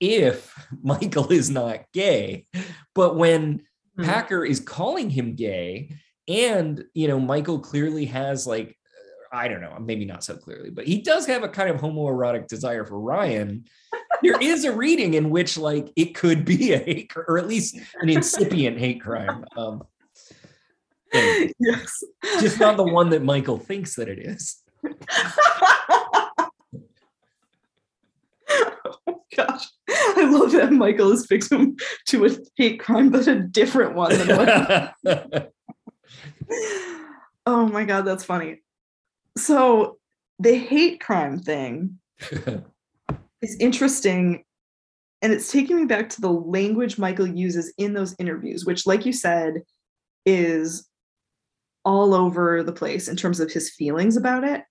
[0.00, 2.46] if Michael is not gay.
[2.94, 3.62] But when
[3.96, 4.02] Hmm.
[4.06, 5.94] Packer is calling him gay,
[6.26, 8.76] and you know, Michael clearly has like,
[9.32, 12.48] I don't know, maybe not so clearly, but he does have a kind of homoerotic
[12.48, 13.66] desire for Ryan.
[14.20, 17.78] there is a reading in which like it could be a hate or at least
[18.00, 19.44] an incipient hate crime.
[19.56, 19.84] Um,
[21.14, 22.02] anyway, yes.
[22.40, 24.62] just not the one that Michael thinks that it is.
[29.06, 29.64] oh gosh.
[29.88, 31.76] I love that Michael is victim
[32.08, 35.52] to a hate crime, but a different one than what
[37.46, 38.62] Oh my god, that's funny.
[39.36, 39.98] So
[40.38, 41.98] the hate crime thing
[43.42, 44.44] is interesting.
[45.22, 49.06] And it's taking me back to the language Michael uses in those interviews, which, like
[49.06, 49.62] you said,
[50.26, 50.86] is
[51.84, 54.62] all over the place in terms of his feelings about it.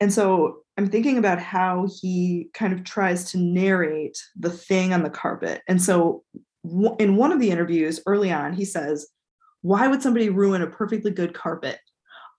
[0.00, 5.02] And so I'm thinking about how he kind of tries to narrate the thing on
[5.02, 5.62] the carpet.
[5.66, 6.22] And so
[6.64, 9.08] w- in one of the interviews early on, he says,
[9.62, 11.78] Why would somebody ruin a perfectly good carpet?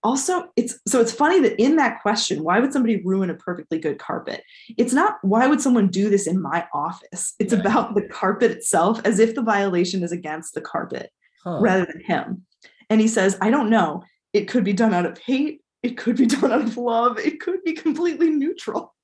[0.02, 3.78] also it's so it's funny that in that question why would somebody ruin a perfectly
[3.78, 4.44] good carpet
[4.78, 9.02] it's not why would someone do this in my office it's about the carpet itself
[9.04, 11.12] as if the violation is against the carpet
[11.44, 11.58] Huh.
[11.60, 12.46] rather than him
[12.90, 14.04] and he says i don't know.
[14.34, 15.62] It could be done out of hate.
[15.82, 17.18] It could be done out of love.
[17.20, 18.96] It could be completely neutral.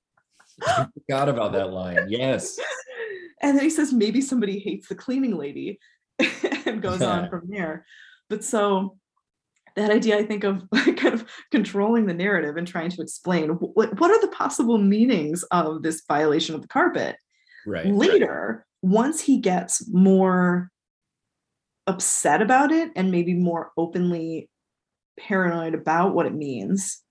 [0.64, 2.06] I forgot about that line.
[2.08, 2.60] Yes.
[3.42, 5.80] and then he says maybe somebody hates the cleaning lady
[6.66, 7.86] and goes on from there.
[8.30, 8.98] But so
[9.76, 13.50] that idea i think of like kind of controlling the narrative and trying to explain
[13.50, 17.18] what, what are the possible meanings of this violation of the carpet?
[17.68, 17.86] Right.
[17.88, 20.72] later once he gets more
[21.88, 24.50] upset about it and maybe more openly
[25.20, 27.02] paranoid about what it means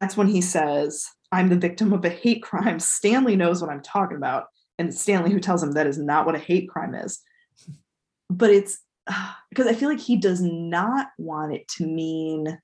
[0.00, 2.78] that's when he says i'm the victim of a hate crime.
[2.78, 4.44] Stanley knows what i'm talking about
[4.78, 7.20] and stanley who tells him that is not what a hate crime is.
[8.30, 8.78] But it's
[9.50, 12.58] because i feel like he does not want it to mean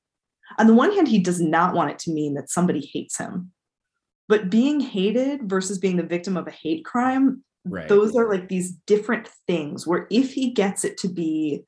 [0.58, 3.52] on the one hand he does not want it to mean that somebody hates him.
[4.28, 7.88] But being hated versus being the victim of a hate crime Right.
[7.88, 11.64] those are like these different things where if he gets it to be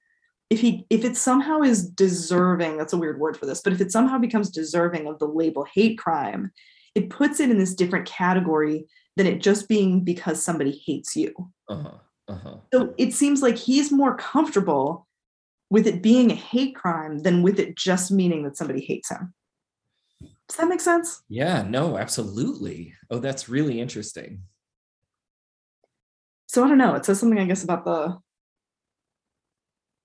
[0.51, 3.81] if he if it somehow is deserving that's a weird word for this but if
[3.81, 6.51] it somehow becomes deserving of the label hate crime
[6.97, 8.87] it puts it in this different category
[9.17, 11.33] than it just being because somebody hates you
[11.69, 11.91] uh-huh.
[12.27, 12.57] Uh-huh.
[12.73, 15.07] so it seems like he's more comfortable
[15.71, 19.33] with it being a hate crime than with it just meaning that somebody hates him
[20.49, 22.95] does that make sense Yeah, no, absolutely.
[23.11, 24.43] Oh, that's really interesting.
[26.55, 26.95] So I don't know.
[26.95, 28.17] It says something, I guess, about the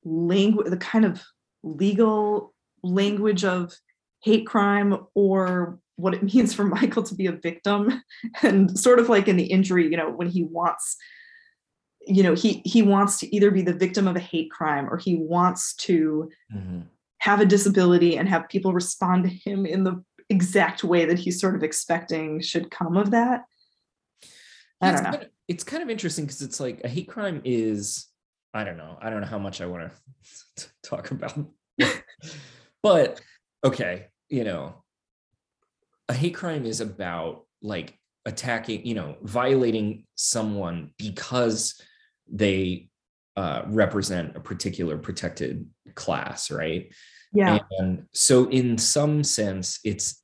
[0.04, 1.22] language, the kind of
[1.62, 3.72] legal language of
[4.24, 8.02] hate crime or what it means for Michael to be a victim.
[8.42, 10.98] And sort of like in the injury, you know, when he wants,
[12.08, 14.98] you know, he he wants to either be the victim of a hate crime or
[14.98, 16.88] he wants to Mhm.
[17.20, 21.40] have a disability and have people respond to him in the exact way that he's
[21.40, 23.44] sort of expecting should come of that.
[24.82, 25.20] I don't know.
[25.50, 28.08] Kind of- it's kind of interesting because it's like a hate crime is,
[28.54, 28.98] I don't know.
[29.02, 29.92] I don't know how much I want
[30.58, 31.38] to talk about.
[32.84, 33.22] but
[33.64, 34.84] okay, you know,
[36.08, 41.80] a hate crime is about like attacking, you know, violating someone because
[42.32, 42.90] they
[43.38, 46.94] uh, represent a particular protected class, right?
[47.34, 47.60] Yeah.
[47.80, 50.24] And so, in some sense, it's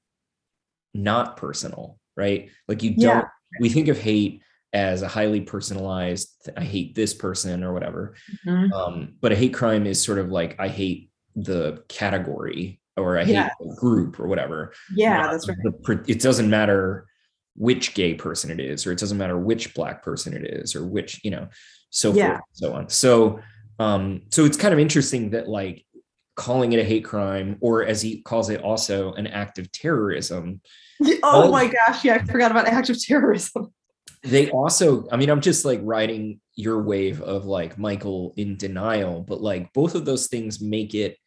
[0.93, 2.49] not personal, right?
[2.67, 3.26] Like you don't,
[3.59, 4.41] we think of hate
[4.76, 8.13] as a highly personalized, I hate this person or whatever.
[8.45, 8.71] Mhm.
[8.73, 13.23] Um, but a hate crime is sort of like, I hate the category or I
[13.23, 13.49] hate Yeah.
[13.61, 14.73] the group or whatever.
[14.93, 15.57] Yeah, that's right.
[15.63, 17.05] the it doesn't matter
[17.55, 20.86] which gay person it is, or it doesn't matter which black person it is, or
[20.86, 21.47] which, you know,
[21.89, 22.28] so Yeah.
[22.28, 22.89] forth and so on.
[22.89, 23.39] So,
[23.80, 25.86] um, so it's kind of interesting that like
[26.36, 30.59] calling it a hate crime, or as he calls it, also an act of terrorism.
[31.23, 31.51] Oh Oh.
[31.51, 33.73] my gosh, yeah, I forgot about act of terrorism.
[34.26, 39.21] They also, I mean, I'm just like riding your wave of like Michael in denial,
[39.21, 41.17] but like both of those things make it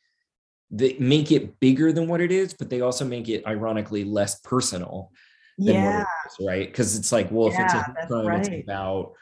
[0.70, 4.38] they make it bigger than what it is, but they also make it ironically less
[4.40, 5.10] personal.
[5.58, 6.66] than Yeah, what it is, right?
[6.66, 9.12] Because it's like, well, if it's a Yeah, crime, it's about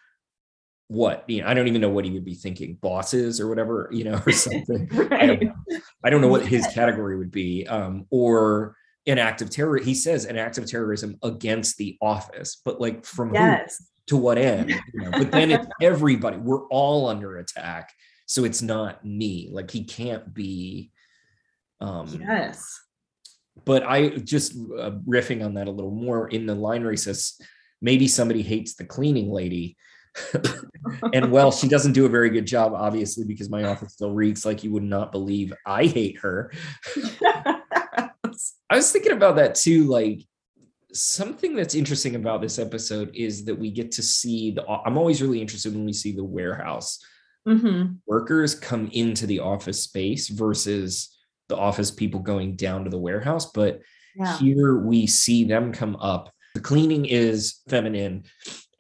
[0.88, 1.48] what you know.
[1.48, 4.32] I don't even know what he would be thinking, bosses or whatever, you know, or
[4.32, 4.88] something.
[5.20, 5.54] I don't know.
[6.04, 8.76] I don't know what his category would be, um, or
[9.07, 9.78] an act of terror.
[9.78, 13.57] He says an act of terrorism against the office, but like from who
[14.09, 14.70] to what end?
[14.70, 15.11] You know?
[15.11, 16.36] But then it's everybody.
[16.36, 17.92] We're all under attack,
[18.26, 19.48] so it's not me.
[19.52, 20.90] Like he can't be.
[21.80, 22.80] Um, Yes.
[23.64, 27.38] but I just uh, riffing on that a little more in the line recess,
[27.82, 29.76] maybe somebody hates the cleaning lady.
[31.12, 34.46] and well, she doesn't do a very good job, obviously, because my office still reeks
[34.46, 35.52] like you would not believe.
[35.66, 36.50] I hate her.
[38.70, 39.84] I was thinking about that too.
[39.84, 40.20] Like
[40.93, 44.66] something that's interesting about this episode is that we get to see the.
[44.66, 46.99] I'm always really interested when we see the warehouse
[47.49, 47.93] Mm-hmm.
[48.09, 51.16] workers come into the office space versus
[51.49, 53.47] the office people going down to the warehouse.
[53.53, 53.82] But
[54.16, 54.37] Yeah.
[54.39, 56.32] here we see them come up.
[56.57, 58.24] The cleaning is feminine,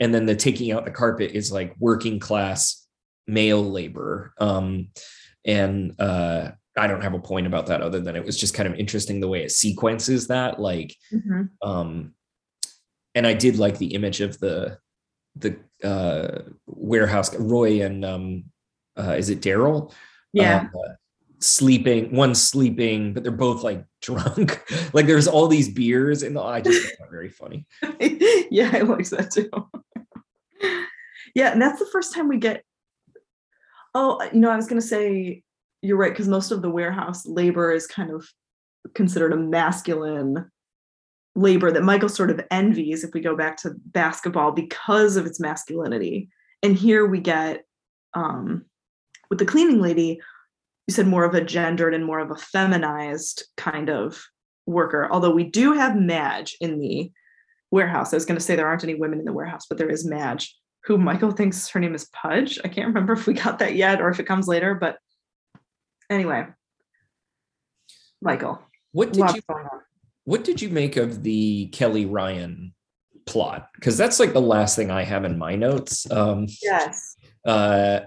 [0.00, 2.84] and then the taking out the carpet is like working class
[3.28, 4.32] male labor.
[4.40, 4.88] Um,
[5.44, 8.68] and uh, I don't have a point about that other than it was just kind
[8.68, 10.60] of interesting the way it sequences that.
[10.60, 11.48] Like, Mhm.
[11.62, 12.14] um,
[13.14, 14.78] and I did like the image of the
[15.36, 18.44] the uh, warehouse Roy and um,
[18.98, 19.92] uh, is it Darryl?
[20.32, 20.60] Yeah.
[20.60, 20.92] Um, uh,
[21.40, 24.62] sleeping, one's sleeping, but they're both like drunk.
[24.94, 27.66] like there's all these beers, and I just found very funny.
[28.50, 29.50] yeah, I like that too.
[31.34, 32.64] yeah, and that's the first time we get.
[33.94, 35.42] Oh, you know, I was gonna say
[35.82, 38.28] you're right because most of the warehouse labor is kind of
[38.94, 40.50] considered a masculine
[41.34, 45.38] labor that Michael sort of envies if we go back to basketball because of its
[45.38, 46.28] masculinity.
[46.62, 47.64] And here we get
[48.14, 48.64] um
[49.28, 50.20] with the cleaning lady,
[50.86, 54.24] you said more of a gendered and more of a feminized kind of
[54.66, 55.08] worker.
[55.10, 57.10] Although we do have Madge in the
[57.70, 58.12] warehouse.
[58.12, 60.04] I was going to say there aren't any women in the warehouse, but there is
[60.04, 62.58] Madge, who Michael thinks her name is Pudge.
[62.64, 64.98] I can't remember if we got that yet or if it comes later, but
[66.10, 66.46] anyway,
[68.20, 68.60] Michael.
[68.92, 69.42] What did you.
[70.24, 72.74] What did you make of the Kelly Ryan
[73.26, 73.68] plot?
[73.74, 76.10] Because that's like the last thing I have in my notes.
[76.10, 77.16] Um, Yes.
[77.46, 78.00] uh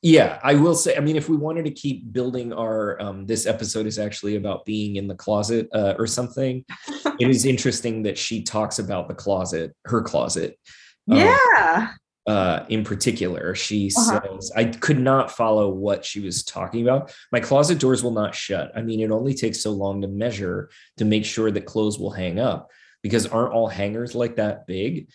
[0.00, 3.46] yeah i will say i mean if we wanted to keep building our um this
[3.46, 6.62] episode is actually about being in the closet uh, or something
[7.18, 10.58] it is interesting that she talks about the closet her closet
[11.10, 11.88] um, Yeah.
[12.26, 14.20] Uh in particular she Uh-huh.
[14.22, 18.34] says i could not follow what she was talking about my closet doors will not
[18.34, 21.98] shut i mean it only takes so long to measure to make sure that clothes
[21.98, 22.70] will hang up
[23.02, 25.08] because aren't all hangers like that big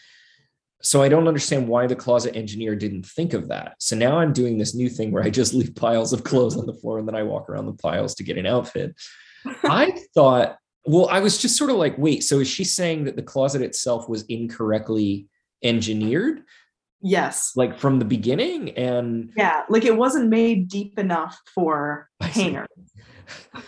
[0.82, 3.76] so I don't understand why the closet engineer didn't think of that.
[3.80, 6.66] So now I'm doing this new thing where I just leave piles of clothes on
[6.66, 8.95] the floor and then I walk around the piles to get an outfit.
[9.66, 10.55] I thought,
[10.86, 13.62] well, I was just sort of like, wait, so is she saying that the closet
[13.62, 15.28] itself was incorrectly
[15.62, 16.43] engineered,
[17.01, 17.53] yes.
[17.55, 18.71] like from the beginning?
[18.71, 19.63] And Yeah.
[19.69, 22.43] Like it wasn't made deep enough for I see.
[22.43, 22.67] hanger.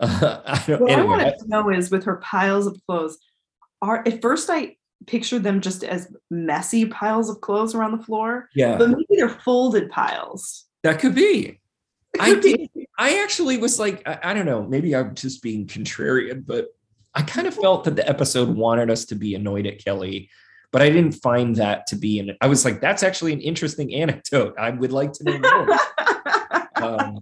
[0.00, 3.18] uh, I don't, What I anyway, wanted to know is with her piles of clothes,
[3.82, 8.48] are at first I pictured them just as messy piles of clothes around the floor,
[8.54, 10.64] yeah, but maybe they're folded piles.
[10.82, 11.60] that could be.
[12.18, 12.70] I be.
[12.98, 16.68] I actually was like, I, I don't know, maybe I'm just being contrarian, but
[17.14, 20.30] I kind of felt that the episode wanted us to be annoyed at Kelly,
[20.70, 22.36] but I didn't find that to be an.
[22.40, 24.54] I was like, that's actually an interesting anecdote.
[24.58, 25.78] I would like to know more.
[26.76, 27.18] um,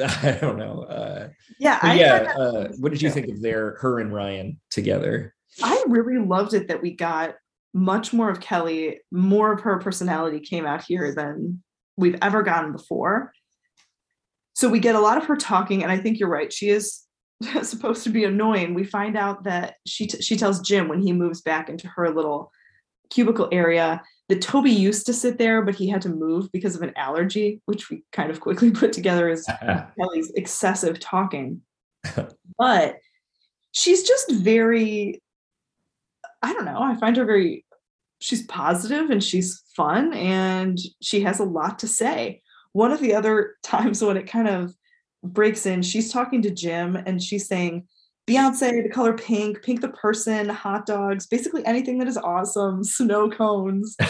[0.02, 0.82] I don't know.
[0.82, 1.28] Uh,
[1.58, 5.34] yeah, I, yeah, uh, what did you think of their her and Ryan together?
[5.62, 7.34] I really loved it that we got
[7.74, 11.62] much more of Kelly, more of her personality came out here than
[11.96, 13.32] we've ever gotten before.
[14.54, 16.52] So we get a lot of her talking, and I think you're right.
[16.52, 17.04] She is
[17.62, 18.74] supposed to be annoying.
[18.74, 22.10] We find out that she t- she tells Jim when he moves back into her
[22.10, 22.52] little
[23.10, 26.82] cubicle area that Toby used to sit there, but he had to move because of
[26.82, 29.44] an allergy, which we kind of quickly put together as
[29.98, 31.60] Kelly's excessive talking.
[32.58, 32.96] but
[33.72, 35.20] she's just very,
[36.42, 37.66] I don't know, I find her very,
[38.20, 42.42] she's positive and she's fun and she has a lot to say.
[42.72, 44.72] One of the other times when it kind of
[45.24, 47.88] breaks in, she's talking to Jim and she's saying,
[48.30, 53.30] Beyonce, the color pink, pink the person, hot dogs, basically anything that is awesome, snow
[53.30, 53.96] cones.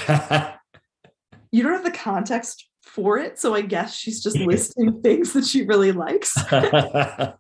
[1.52, 3.40] You don't have the context for it.
[3.40, 6.32] So I guess she's just listing things that she really likes.
[6.52, 7.34] and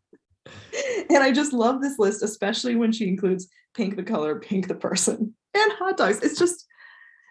[1.12, 5.32] I just love this list, especially when she includes pink the color, pink the person,
[5.54, 6.18] and hot dogs.
[6.24, 6.66] It's just,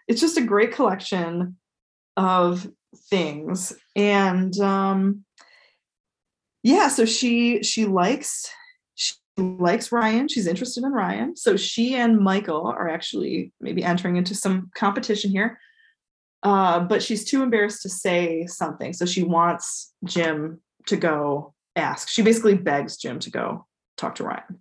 [0.08, 1.58] it's just a great collection
[2.16, 2.66] of
[3.10, 3.74] things.
[3.94, 5.24] And um
[6.62, 8.50] yeah, so she she likes
[9.40, 10.28] likes Ryan.
[10.28, 11.36] She's interested in Ryan.
[11.36, 15.58] So she and Michael are actually maybe entering into some competition here.
[16.42, 18.92] Uh, but she's too embarrassed to say something.
[18.92, 22.08] So she wants Jim to go ask.
[22.08, 23.66] She basically begs Jim to go
[23.96, 24.60] talk to Ryan,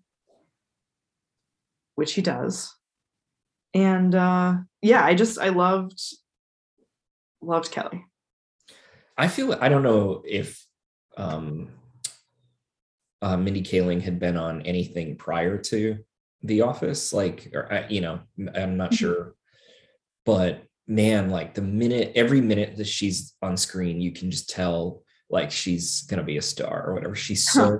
[1.95, 2.75] which he does.
[3.73, 6.01] And uh, yeah, I just I loved
[7.41, 8.05] loved Kelly.
[9.17, 10.65] I feel I don't know if
[11.17, 11.69] um
[13.21, 15.97] uh, Mindy Kaling had been on anything prior to
[16.43, 17.11] The Office.
[17.13, 18.19] Like, or, I- you know,
[18.55, 18.97] I'm not Mhm.
[18.97, 19.35] sure,
[20.25, 25.03] but man, like the minute, every minute that she's on screen, you can just tell
[25.29, 27.13] like she's gonna be a star or whatever.
[27.15, 27.79] She's so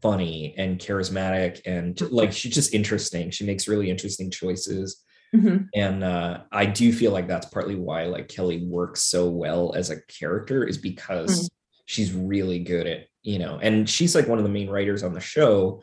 [0.00, 3.30] funny and charismatic and like she's just interesting.
[3.30, 5.02] She makes really interesting choices
[5.34, 5.68] Mhm.
[5.74, 9.88] and uh, i do feel like that's partly why like kelly works so well as
[9.88, 11.48] a character is because
[11.86, 15.12] she's really good at you know and she's like one of the main writers on
[15.12, 15.82] the show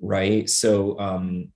[0.00, 0.48] right?
[0.48, 1.52] So um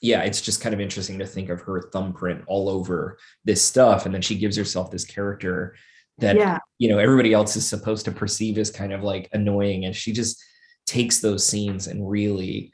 [0.00, 4.04] yeah it's just kind of interesting to think of her thumbprint all over this stuff
[4.04, 5.74] and then she gives herself this character
[6.18, 6.58] that yeah.
[6.78, 10.12] you know everybody else is supposed to perceive as kind of like annoying and she
[10.12, 10.42] just
[10.86, 12.72] takes those scenes and really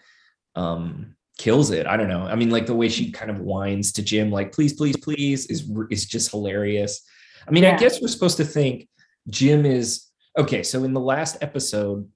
[0.57, 1.87] um kills it.
[1.87, 2.26] I don't know.
[2.26, 5.47] I mean like the way she kind of whines to jim like please please please
[5.47, 7.01] is is just hilarious.
[7.49, 8.87] I mean i guess we're supposed to think
[9.28, 10.10] jim is
[10.41, 12.09] okay so in the last episode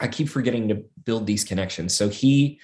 [0.00, 1.94] i keep forgetting to build these connections.
[1.94, 2.60] So he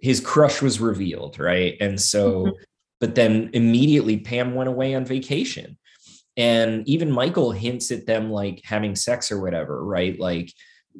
[0.00, 1.76] his crush was revealed right?
[1.80, 2.52] And so Mhm.
[3.00, 5.78] but then immediately pam went away on vacation.
[6.36, 10.18] And even michael hints at them like having sex or whatever right?
[10.18, 10.52] Like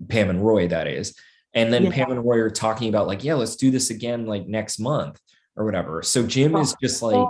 [0.08, 1.14] pam and roy that is.
[1.54, 1.92] And then Yeah.
[1.92, 5.18] pam and roy are talking about like yeah let's do this again like next month
[5.56, 6.02] or whatever.
[6.02, 7.28] So jim is just like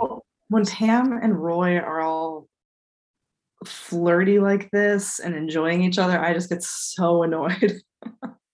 [0.49, 2.00] when Pam and Roy are
[3.65, 7.79] flirty like this and enjoying each other, I just get so annoyed.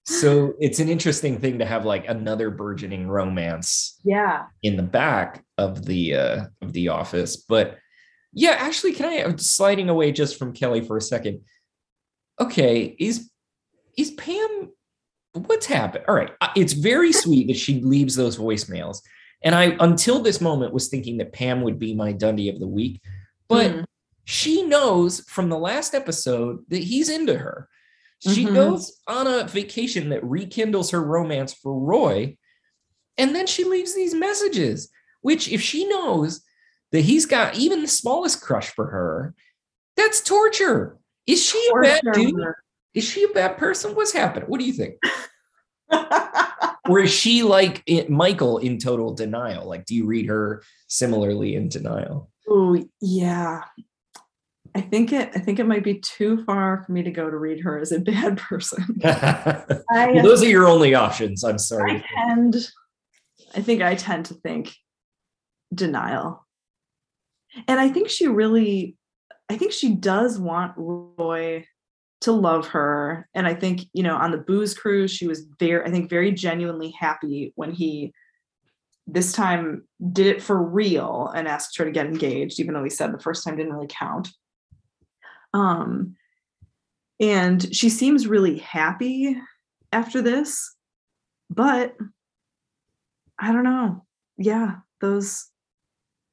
[0.05, 4.45] so it's an interesting thing to have like another burgeoning romance Yeah.
[4.64, 7.78] in the back of the uh of the office but
[8.34, 11.41] yeah actually can i I'm sliding away just from kelly for a second
[12.39, 13.30] okay is
[13.97, 14.70] is pam
[15.34, 18.99] what's happened all right it's very sweet that she leaves those voicemails
[19.43, 22.68] and i until this moment was thinking that pam would be my Dundie of the
[22.68, 23.01] week
[23.49, 23.86] but Mm.
[24.30, 27.70] She knows from the last episode that he's into her
[28.20, 28.54] she Mhm.
[28.56, 32.36] goes on a vacation that rekindles her romance for roy
[33.20, 34.90] and then she leaves these messages,
[35.22, 36.42] which, if she knows
[36.92, 39.34] that he's got even the smallest crush for her,
[39.96, 40.98] that's torture.
[41.26, 42.36] Is she a bad dude?
[42.94, 43.96] Is she a bad person?
[43.96, 44.48] What's happening?
[44.50, 44.96] What do you think?
[46.90, 49.68] Or is she like Michael in total denial?
[49.68, 52.30] Like, do you read her similarly in denial?
[52.50, 53.64] oh yeah.
[54.78, 57.36] I think it I think it might be too far for me to go to
[57.36, 58.86] read her as a bad person.
[59.04, 61.44] well, those are your only options.
[61.44, 61.94] I'm sorry.
[61.94, 62.70] I tend
[63.56, 64.76] I think I tend to think
[65.74, 66.46] denial.
[67.68, 68.98] And I think she really
[69.50, 71.66] I think she does want Roy
[72.22, 73.28] to love her.
[73.34, 76.32] And I think, you know, on the booze cruise, she was very, I think, very
[76.32, 78.14] genuinely happy when he
[79.08, 82.92] this time did it for real and asked her to get engaged, even though he
[82.92, 84.28] said the first time didn't really count.
[85.58, 86.16] Um,
[87.20, 89.36] and she seems really happy
[89.91, 90.76] after this,
[91.49, 91.95] but
[93.39, 94.05] I don't know.
[94.38, 95.47] Yeah, those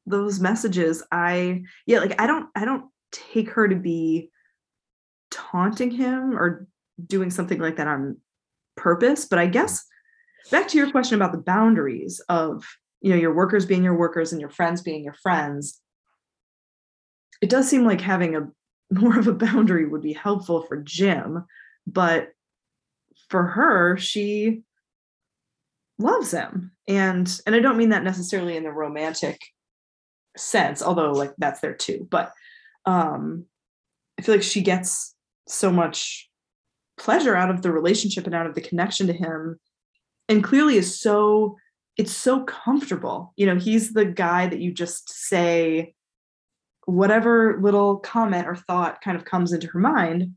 [0.07, 4.31] those messages, I yeah, like I don't I don't take her to be
[5.31, 6.67] taunting him or
[7.07, 8.19] doing something like that on
[8.77, 9.87] purpose, but I guess
[10.51, 12.63] back to your question about the boundaries of
[13.01, 15.81] you know your workers being your workers and your friends being your friends
[17.41, 18.49] it does seem like having a
[18.91, 21.45] more of a boundary would be helpful for jim
[21.87, 22.29] but
[23.29, 24.63] for her she
[25.99, 26.73] loves him.
[26.89, 29.41] And and i don't mean that necessarily in the romantic
[30.37, 32.33] sense although like that's there too but
[32.87, 33.45] um
[34.19, 35.15] i feel like she gets
[35.47, 36.29] so much
[36.97, 39.59] pleasure out of the relationship and out of the connection to him
[40.29, 41.57] and clearly is so
[41.97, 43.33] it's so comfortable.
[43.37, 45.94] You know he's the guy that you just say
[46.87, 50.33] whatever little comment or thought kind of comes into her mind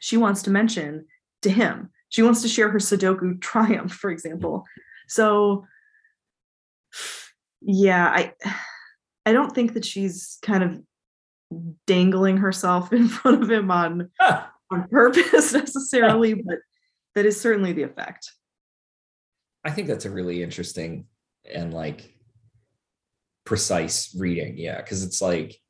[0.00, 1.06] she wants to mention
[1.42, 4.64] to him she wants to share her sudoku triumph for example
[5.06, 5.64] so
[7.60, 8.32] yeah i
[9.26, 10.80] i don't think that she's kind of
[11.86, 16.58] dangling herself in front of him on Ah, on purpose necessarily but
[17.14, 18.32] that is certainly the effect
[19.64, 21.06] I think that's a really interesting
[21.44, 22.14] and like
[23.44, 24.56] precise reading.
[24.56, 24.80] Yeah.
[24.82, 25.60] Cause it's like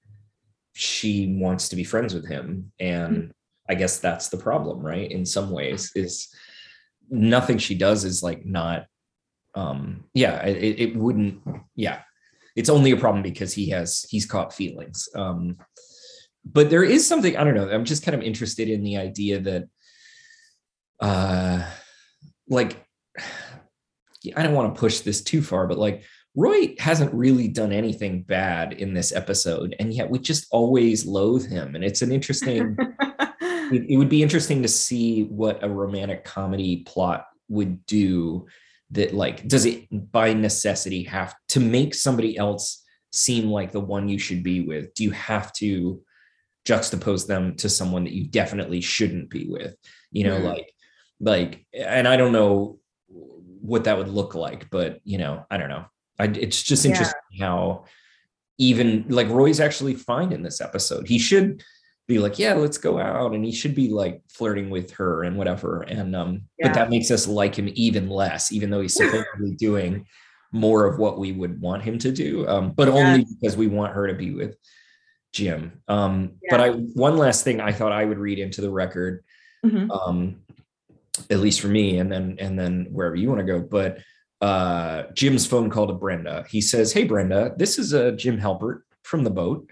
[0.81, 2.71] she wants to be friends with him.
[2.79, 3.33] And
[3.69, 5.11] I guess that's the problem, right?
[5.11, 6.33] In some ways, is
[7.11, 8.87] nothing she does is like not
[9.57, 11.43] um yeah, it, it wouldn't,
[11.75, 12.03] yeah.
[12.55, 15.09] It's only a problem because he has he's caught feelings.
[15.17, 15.57] Um
[16.45, 19.41] but there is something, I don't know, I'm just kind of interested in the idea
[19.41, 19.65] that
[21.01, 21.69] uh
[22.49, 22.87] like
[24.37, 26.05] I don't want to push this too far, but like
[26.35, 31.49] Roy hasn't really done anything bad in this episode, and yet we just always loathe
[31.49, 31.75] him.
[31.75, 32.77] And it's an interesting
[33.73, 38.47] it, it would be interesting to see what a romantic comedy plot would do
[38.91, 44.09] that like does it by necessity have to make somebody else seem like the one
[44.09, 46.03] you should be with do you have to
[46.67, 49.75] juxtapose them to someone that you definitely shouldn't be with
[50.11, 50.45] you know Mm.
[50.45, 50.73] like
[51.21, 55.69] like and i don't know what that would look like but you know i don't
[55.71, 55.85] know
[56.19, 56.91] I, it's just Yeah.
[56.91, 57.85] interesting how
[58.59, 61.63] even like roy's actually fine in this episode he should
[62.09, 65.37] be like yeah let's go out and he should be like flirting with her and
[65.37, 66.69] whatever and um Yeah.
[66.69, 70.07] but that makes us like him even less even though he's supposedly doing
[70.51, 73.93] more of what we would want him to do um but only because we want
[73.95, 74.57] her to be with
[75.33, 79.23] jim um but i one last thing i thought i would read into the record
[79.65, 79.91] Mhm.
[79.91, 80.37] um
[81.31, 83.99] at least for me and then and then wherever you want to go but
[84.41, 86.45] uh jim's phone call to brenda.
[86.49, 89.69] He says hey brenda this is uh jim halpert from the boat.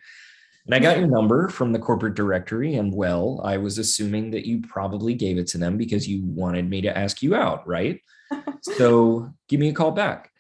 [0.67, 4.47] And i got your number from the corporate directory and well i was assuming that
[4.47, 8.01] you probably gave it to them because you wanted me to ask you out right?
[8.63, 10.33] So give me a call back.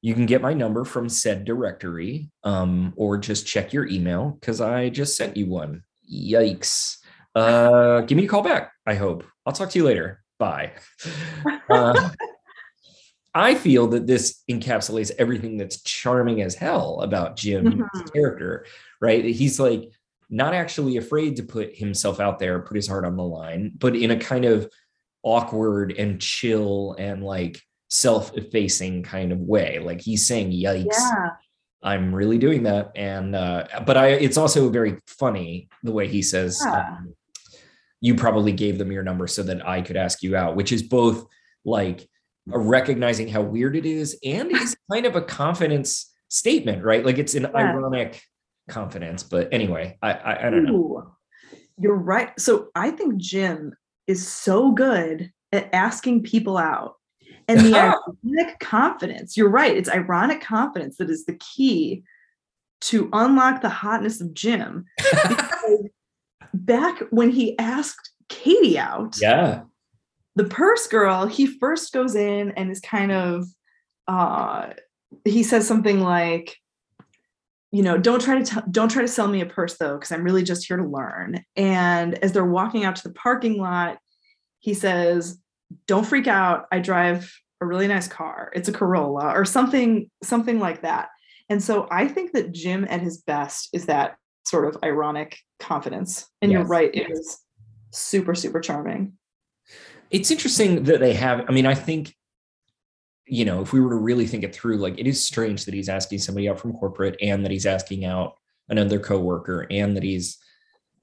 [0.00, 4.62] You can get my number from said directory um, or just check your email because
[4.62, 5.82] i just sent you one.
[6.10, 6.96] Yikes.
[7.34, 9.24] Uh, give me a call back i hope.
[9.44, 10.22] I'll talk to you later.
[10.38, 10.72] Bye.
[11.68, 12.10] Uh,
[13.36, 18.12] i feel that this encapsulates everything that's charming as hell about jim's Mhm.
[18.12, 18.64] character
[19.00, 19.90] right he's like
[20.30, 23.94] not actually afraid to put himself out there put his heart on the line but
[23.94, 24.68] in a kind of
[25.22, 31.28] awkward and chill and like self-effacing kind of way like he's saying yikes Yeah.
[31.82, 36.22] i'm really doing that and uh but i it's also very funny the way he
[36.22, 36.96] says Yeah.
[36.98, 37.14] um,
[38.00, 40.82] you probably gave them your number so that i could ask you out which is
[40.82, 41.26] both
[41.64, 42.08] like
[42.46, 47.34] recognizing how weird it is and it's kind of a confidence statement right like it's
[47.34, 47.72] an Yeah.
[47.72, 48.22] ironic
[48.68, 51.12] confidence but anyway i i, I don't know
[51.78, 52.30] You're right.
[52.40, 53.74] So I think Jim
[54.06, 56.94] is so good at asking people out.
[57.48, 57.76] And the
[58.24, 59.76] ironic confidence, you're right.
[59.76, 62.02] It's ironic confidence that is the key
[62.82, 64.86] to unlock the hotness of Jim.
[66.54, 69.62] Back when he asked Katie out, yeah
[70.36, 73.46] the purse girl, he first goes in and is kind of
[74.06, 74.70] uh
[75.24, 76.56] he says something like
[77.72, 80.12] you know don't try to t- don't try to sell me a purse though because
[80.12, 81.42] i'm really just here to learn.
[81.56, 83.98] And as they're walking out to the parking lot
[84.60, 85.38] he says
[85.88, 86.66] don't freak out.
[86.70, 88.52] I drive a really nice car.
[88.54, 91.08] It's a corolla or something something like that.
[91.48, 96.28] And so i think that jim at his best is that sort of ironic confidence.
[96.42, 96.68] And you're Yes.
[96.70, 97.38] right it is
[97.92, 99.14] super super charming
[100.10, 102.14] it's interesting that they have i mean i think
[103.26, 105.74] you know if we were to really think it through like it is strange that
[105.74, 108.34] he's asking somebody out from corporate and that he's asking out
[108.68, 110.38] another coworker and that he's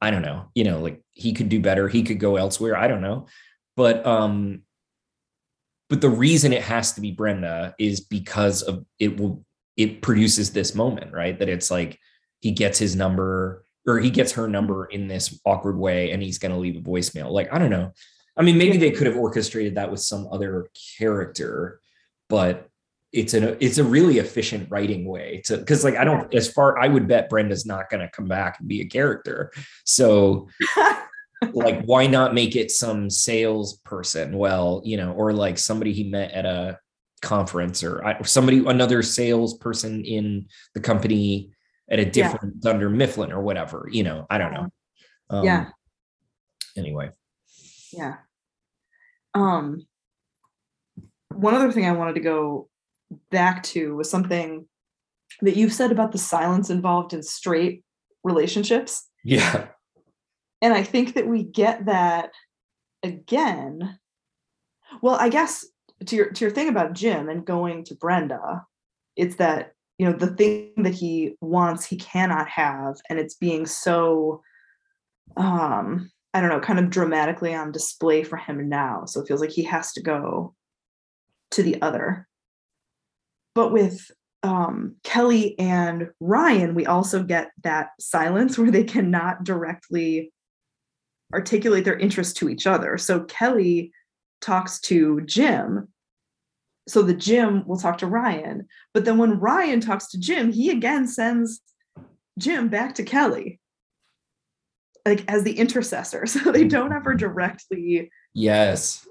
[0.01, 2.87] i don't know you know like he could do better he could go elsewhere i
[2.87, 3.27] don't know.
[3.75, 4.61] But um
[5.89, 9.43] but the reason it has to be brenda is because of it will
[9.75, 11.37] it produces this moment right?
[11.39, 11.99] That it's like
[12.39, 16.37] he gets his number or he gets her number in this awkward way and he's
[16.37, 17.31] going to leave a voicemail.
[17.31, 17.91] Like i don't know
[18.35, 21.79] I mean, maybe they could have orchestrated that with some other character,
[22.29, 22.67] but
[23.11, 26.79] it's an it's a really efficient writing way to because like I don't as far
[26.79, 29.51] I would bet Brenda's not going to come back and be a character.
[29.85, 30.47] So
[31.53, 34.35] like why not make it some salesperson?
[34.35, 36.79] Well, you know, or like somebody he met at a
[37.21, 41.51] conference or I, somebody another salesperson in the company
[41.91, 42.09] at a Yeah.
[42.09, 43.87] different Dunder Mifflin or whatever.
[43.91, 44.69] You know, I don't know.
[45.29, 45.69] Um, yeah
[46.75, 47.11] Anyway.
[47.93, 48.15] Yeah.
[49.33, 49.85] Um
[51.33, 52.69] one other thing I wanted to go
[53.31, 54.65] back to was something
[55.41, 57.83] that you've said about the silence involved in straight
[58.23, 59.09] relationships.
[59.23, 59.67] Yeah.
[60.61, 62.31] And I think that we get that
[63.03, 63.99] again.
[65.01, 65.65] Well, I guess
[66.05, 68.65] to your to your thing about Jim and going to Brenda,
[69.15, 73.65] it's that you know the thing that he wants he cannot have, and it's being
[73.65, 74.41] so
[75.35, 79.05] um I don't know, kind of dramatically on display for him now.
[79.05, 80.55] So it feels like he has to go
[81.51, 82.27] to the other.
[83.53, 84.09] But with
[84.41, 90.31] um, Kelly and Ryan, we also get that silence where they cannot directly
[91.33, 92.97] articulate their interest to each other.
[92.97, 93.91] So Kelly
[94.41, 95.87] talks to Jim.
[96.87, 98.67] So the Jim will talk to Ryan.
[98.93, 101.61] But then when Ryan talks to Jim, he again sends
[102.37, 103.59] Jim back to Kelly
[105.05, 107.19] like as the intercessor so they don't ever mm-hmm.
[107.19, 109.07] directly Yes.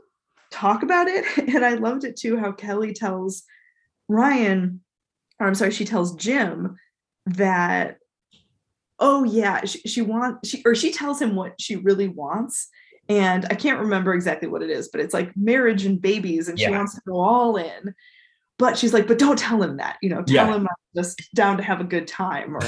[0.50, 1.24] talk about it
[1.54, 3.44] and i loved it too how kelly tells
[4.08, 4.80] ryan
[5.40, 6.76] or i'm sorry she tells jim
[7.26, 7.98] that
[8.98, 12.68] oh yeah she, she wants she or she tells him what she really wants
[13.08, 16.58] and I can't remember exactly what it is, but it's like marriage and babies, and
[16.58, 17.94] she wants to go all in.
[18.58, 20.54] But she's like, but don't tell him that, you know, tell Yeah.
[20.54, 22.62] him I'm just down to have a good time or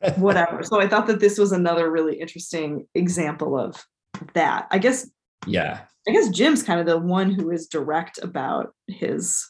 [0.16, 0.62] whatever.
[0.62, 3.84] so I thought that this was another really interesting example of
[4.34, 4.66] that.
[4.70, 5.10] I guess
[5.46, 5.80] yeah.
[6.08, 9.44] I guess Jim's kind of the one who is direct about his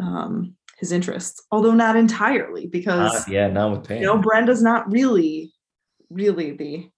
[0.00, 3.98] um his interests, although not entirely, because Uh, yeah, not with Pam.
[3.98, 5.52] you know Brenda's not really
[6.10, 6.90] really the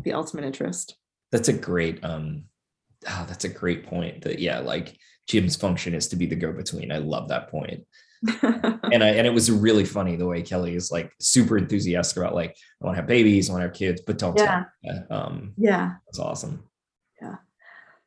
[0.00, 0.96] the ultimate interest.
[1.32, 2.44] That's a great um
[3.08, 4.22] oh, that's a great point.
[4.22, 4.96] That yeah, like
[5.26, 6.92] Jim's function is to be the go-between.
[6.92, 7.84] I love that point.
[8.92, 12.34] And I and it was really funny the way Kelly is like super enthusiastic about
[12.34, 14.64] like I want to have babies, I want to have kids, but don't Yeah.
[14.84, 15.06] tell.
[15.10, 15.94] Um yeah.
[16.06, 16.64] that's awesome.
[17.20, 17.36] Yeah.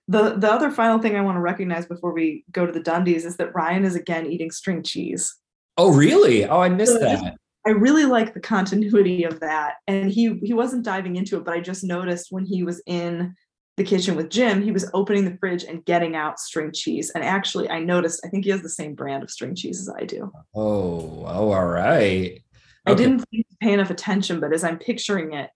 [0.07, 3.25] The the other final thing I want to recognize before we go to the Dundies
[3.25, 5.35] is that Ryan is again eating string cheese.
[5.77, 6.45] Oh really?
[6.45, 7.35] Oh, I missed So that.
[7.67, 9.75] I really like the continuity of that.
[9.87, 13.35] And he he wasn't diving into it, but I just noticed when he was in
[13.79, 17.11] the kitchen with Jim, he was opening the fridge and getting out string cheese.
[17.11, 19.89] And actually, I noticed I think he has the same brand of string cheese as
[19.89, 20.29] I do.
[20.53, 22.43] Oh, oh, all right.
[22.85, 23.03] I Okay.
[23.03, 23.23] didn't
[23.61, 25.49] pay enough attention, but as I'm picturing it,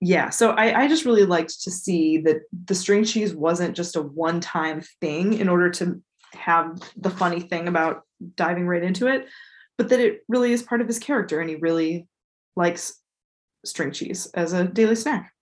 [0.00, 0.30] yeah.
[0.30, 4.00] So I, I just really liked to see that the string cheese wasn't just a
[4.00, 6.02] one-time thing in order to
[6.32, 8.04] have the funny thing about
[8.36, 9.28] diving right into it,
[9.76, 12.08] but that it really is part of his character and he really
[12.56, 12.94] likes
[13.66, 15.33] string cheese as a daily snack.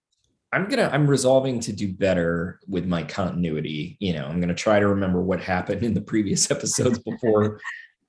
[0.53, 3.97] I'm gonna I'm resolving to do better with my continuity.
[4.01, 7.61] You know, I'm gonna try to remember what happened in the previous episodes before,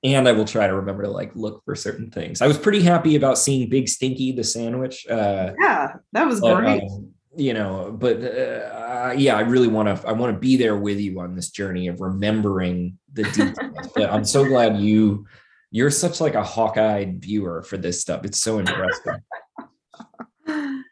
[0.02, 2.42] and I will try to remember to like look for certain things.
[2.42, 5.06] I was pretty happy about seeing Big Stinky the sandwich.
[5.08, 6.82] Uh, Yeah, that was but, great.
[6.82, 10.76] um, you know, but uh, yeah, I really want to I want to be there
[10.76, 13.88] with you on this journey of remembering the details.
[13.94, 15.26] but I'm so glad you
[15.70, 18.24] you're such like a hawk-eyed viewer for this stuff.
[18.24, 19.14] It's so impressive.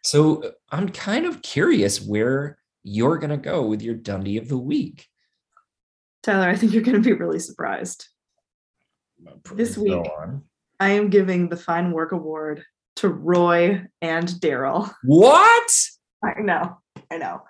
[0.02, 4.48] So uh, I'm kind of curious where you're going to go with your Dundie of
[4.48, 5.08] the week.
[6.22, 8.08] Tyler, I think you're going to be really surprised.
[9.54, 9.92] This week.
[9.92, 10.42] on.
[10.80, 12.64] I am giving the Fine Work Award
[12.96, 14.92] to Roy and Darryl.
[15.04, 15.72] What?
[16.24, 16.76] I know,
[17.10, 17.42] I know.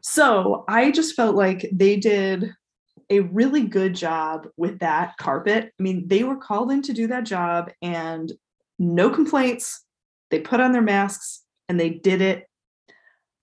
[0.00, 2.52] So I just felt like they did
[3.10, 5.72] a really good job with that carpet.
[5.78, 8.32] I mean, they were called in to do that job and
[8.78, 9.84] no complaints.
[10.32, 12.46] They put on their masks and they did it.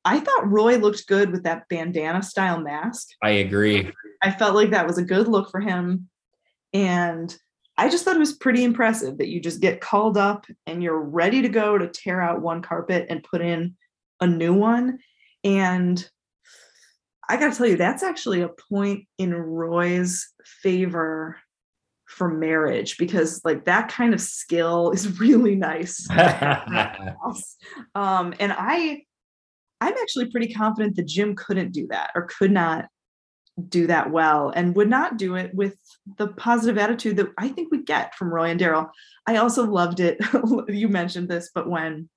[0.03, 3.10] I thought Roy looked good with that bandana style mask.
[3.22, 3.91] I agree.
[4.24, 6.10] I felt like that was a good look for him.
[6.74, 7.34] And
[7.78, 10.99] I just thought it was pretty impressive that you just get called up and you're
[10.99, 13.76] ready to go to tear out one carpet and put in
[14.20, 14.98] a new one.
[15.44, 16.10] And
[17.30, 21.38] I got to tell you, that's actually a point in Roy's favor
[22.10, 26.07] for marriage because, like, that kind of skill is really nice.
[27.95, 29.03] Um, and I,
[29.81, 32.86] I'm actually pretty confident that Jim couldn't do that or could not
[33.68, 35.77] do that well and would not do it with
[36.18, 38.90] the positive attitude that I think we get from Roy and Darryl.
[39.27, 40.18] I also loved it.
[40.68, 42.10] you mentioned this, but when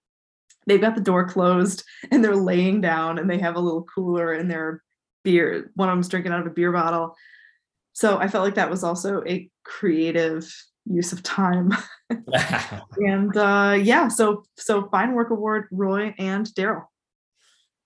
[0.67, 4.33] they've got the door closed and they're laying down and they have a little cooler
[4.33, 4.83] and their
[5.25, 7.17] beer, one of them's drinking out of a beer bottle.
[7.93, 10.51] So I felt like that was also a creative
[10.87, 11.73] use of time.
[12.97, 16.85] and uh yeah, so so fine work award, Roy and Darryl.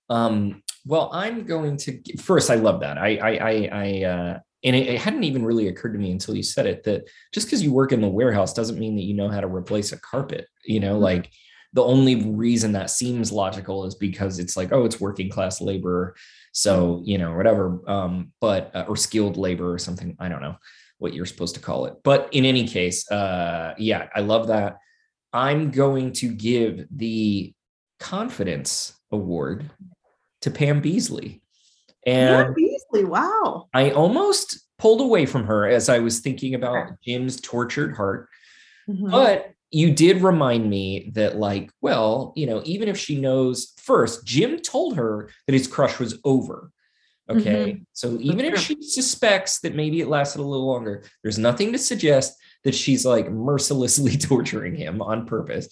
[0.09, 2.49] um, well, I'm going to first.
[2.51, 2.97] I love that.
[2.97, 6.37] I, I, I, I uh, and it, it hadn't even really occurred to me until
[6.37, 9.15] you said it that just because you work in the warehouse doesn't mean that you
[9.15, 10.47] know how to replace a carpet.
[10.65, 11.01] You know, Mhm.
[11.01, 11.31] like
[11.73, 16.15] the only reason that seems logical is because it's like, oh, it's working class labor,
[16.57, 17.83] so you know, whatever.
[17.87, 20.16] Um, but uh, or skilled labor or something.
[20.19, 20.57] I don't know
[20.97, 21.97] what you're supposed to call it.
[22.03, 24.78] But in any case, uh, yeah, I love that.
[25.35, 27.53] I'm going to give the
[28.01, 29.70] confidence award
[30.41, 31.43] to Pam Beesly.
[32.07, 33.69] And Beesly, wow.
[33.74, 38.31] I almost pulled away from her as I was thinking about Jim's tortured heart.
[38.89, 39.11] Mhm.
[39.11, 44.25] But you did remind me that, like, well, you know, even if she knows first,
[44.25, 46.71] Jim told her that his crush was over.
[47.29, 47.73] Okay.
[47.73, 47.83] Mm-hmm.
[47.93, 51.79] So even if she suspects that maybe it lasted a little longer, there's nothing to
[51.79, 55.69] suggest that she's like mercilessly torturing him on purpose.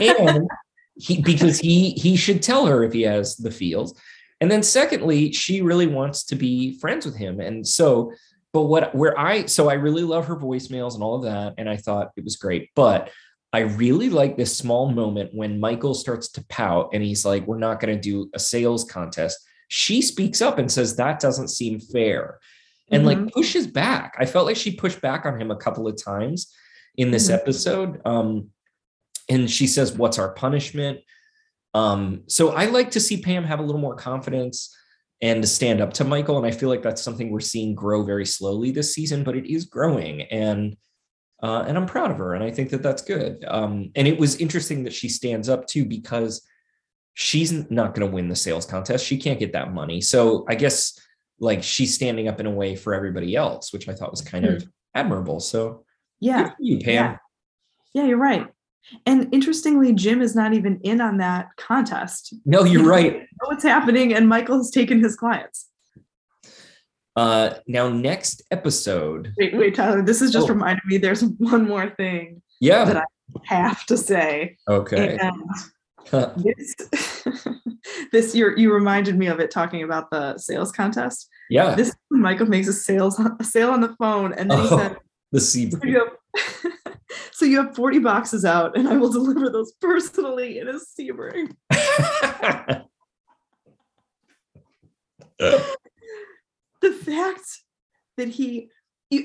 [0.00, 0.48] And
[0.96, 3.98] he because he he should tell her if he has the feels.
[4.40, 7.40] And then secondly, she really wants to be friends with him.
[7.40, 8.12] And so,
[8.52, 11.54] but what where I so I really love her voicemails and all of that.
[11.58, 12.70] And I thought it was great.
[12.74, 13.10] But
[13.52, 17.58] I really like this small moment when Michael starts to pout and he's like, We're
[17.58, 19.38] not going to do a sales contest.
[19.68, 22.38] She speaks up and says, That doesn't seem fair.
[22.90, 24.14] And like pushes back.
[24.18, 26.52] I felt like she pushed back on him a couple of times
[26.96, 27.34] in this Mhm.
[27.34, 28.00] episode.
[28.04, 28.50] Um,
[29.28, 31.00] and she says, What's our punishment?
[31.74, 34.74] Um, so I like to see Pam have a little more confidence
[35.20, 36.36] and to stand up to Michael.
[36.36, 39.46] And I feel like that's something we're seeing grow very slowly this season, but it
[39.52, 40.22] is growing.
[40.22, 40.76] And
[41.46, 43.44] uh, and I'm proud of her, and I think that that's good.
[43.46, 46.42] Um, and it was interesting that she stands up too because
[47.14, 49.06] she's not going to win the sales contest.
[49.06, 50.00] She can't get that money.
[50.00, 50.98] So I guess
[51.38, 54.44] like she's standing up in a way for everybody else, which I thought was kind
[54.44, 55.38] of admirable.
[55.38, 55.84] So
[56.20, 56.50] Yeah.
[56.58, 56.94] you, Pam.
[56.94, 57.16] Yeah.
[57.94, 58.48] Yeah, you're right.
[59.06, 62.34] And interestingly, Jim is not even in on that contest.
[62.44, 63.26] No, you're right.
[63.44, 65.68] What's happening, and Michael has taken his clients.
[67.16, 70.02] Uh, now next episode, Wait, wait, Tyler.
[70.02, 70.52] This is just Oh.
[70.52, 70.98] reminded me.
[70.98, 73.04] There's one more thing yeah, That I
[73.44, 74.56] have to say.
[74.68, 75.18] okay.
[75.20, 75.42] And
[76.44, 76.74] this,
[78.12, 81.28] this you you reminded me of it talking about the sales contest.
[81.50, 84.78] yeah, This Michael makes a sales a sale on the phone, and then he Oh.
[84.78, 84.96] said,
[85.32, 85.72] the so sea.
[85.82, 86.12] you, have,
[87.32, 91.56] so you have 40 boxes out, and I will deliver those personally in a Sebring.
[96.86, 97.42] the fact
[98.16, 98.70] that he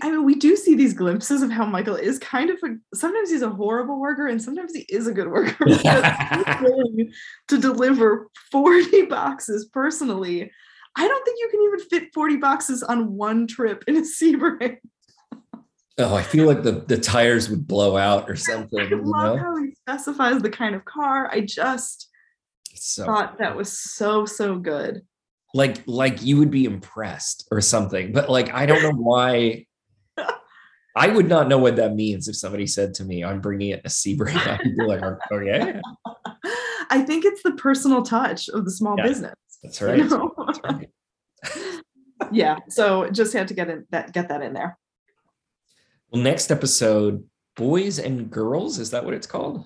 [0.04, 3.32] I mean, we do see these glimpses of how Michael is kind of a sometimes
[3.32, 5.56] he's a horrible worker and sometimes he is a good worker
[6.62, 7.12] willing
[7.48, 10.52] to deliver 40 boxes personally.
[10.96, 14.78] I don't think you can even fit 40 boxes on one trip in a Sebring.
[15.98, 18.80] oh, I feel like the, the tires would blow out or something.
[18.80, 19.42] I You love know?
[19.44, 21.28] how he specifies the kind of car.
[21.32, 22.08] I just
[22.76, 25.02] So thought that was so, so good.
[25.54, 29.66] Like like you would be impressed or something, but like I don't know why.
[30.96, 33.82] I would not know what that means if somebody said to me, "I'm bringing it
[33.86, 35.02] a Sebring." I'd be like,
[35.32, 35.80] "Okay,
[36.90, 39.36] I think it's the personal touch of the small Yeah, business.
[39.64, 40.34] that's you right." know?
[40.48, 41.82] That's right.
[42.32, 42.58] yeah.
[42.70, 44.78] So just had to get in that get that in there.
[46.12, 47.24] Well, next episode,
[47.56, 48.78] boys and girls.
[48.80, 49.66] Is that what it's called?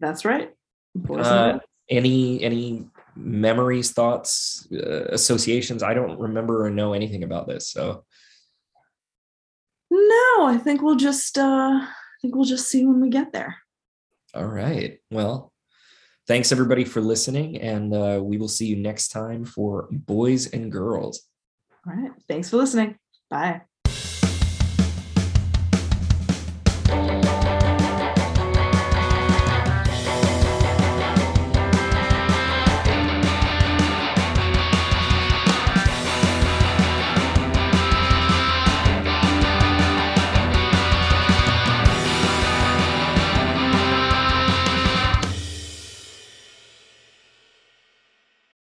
[0.00, 0.50] That's right.
[0.96, 1.62] Boys and Uh, girls.
[1.88, 5.82] any any memories, thoughts, uh, associations?
[5.82, 7.70] I don't remember or know anything about this.
[7.70, 8.04] So
[9.90, 11.88] no, I think we'll just uh I
[12.22, 13.56] think we'll just see when we get there.
[14.34, 14.98] All right.
[15.10, 15.52] Well,
[16.26, 20.72] thanks everybody for listening, and uh, we will see you next time for Boys and
[20.72, 21.22] Girls.
[21.86, 22.12] All right.
[22.28, 22.96] Thanks for listening.
[23.30, 23.62] Bye.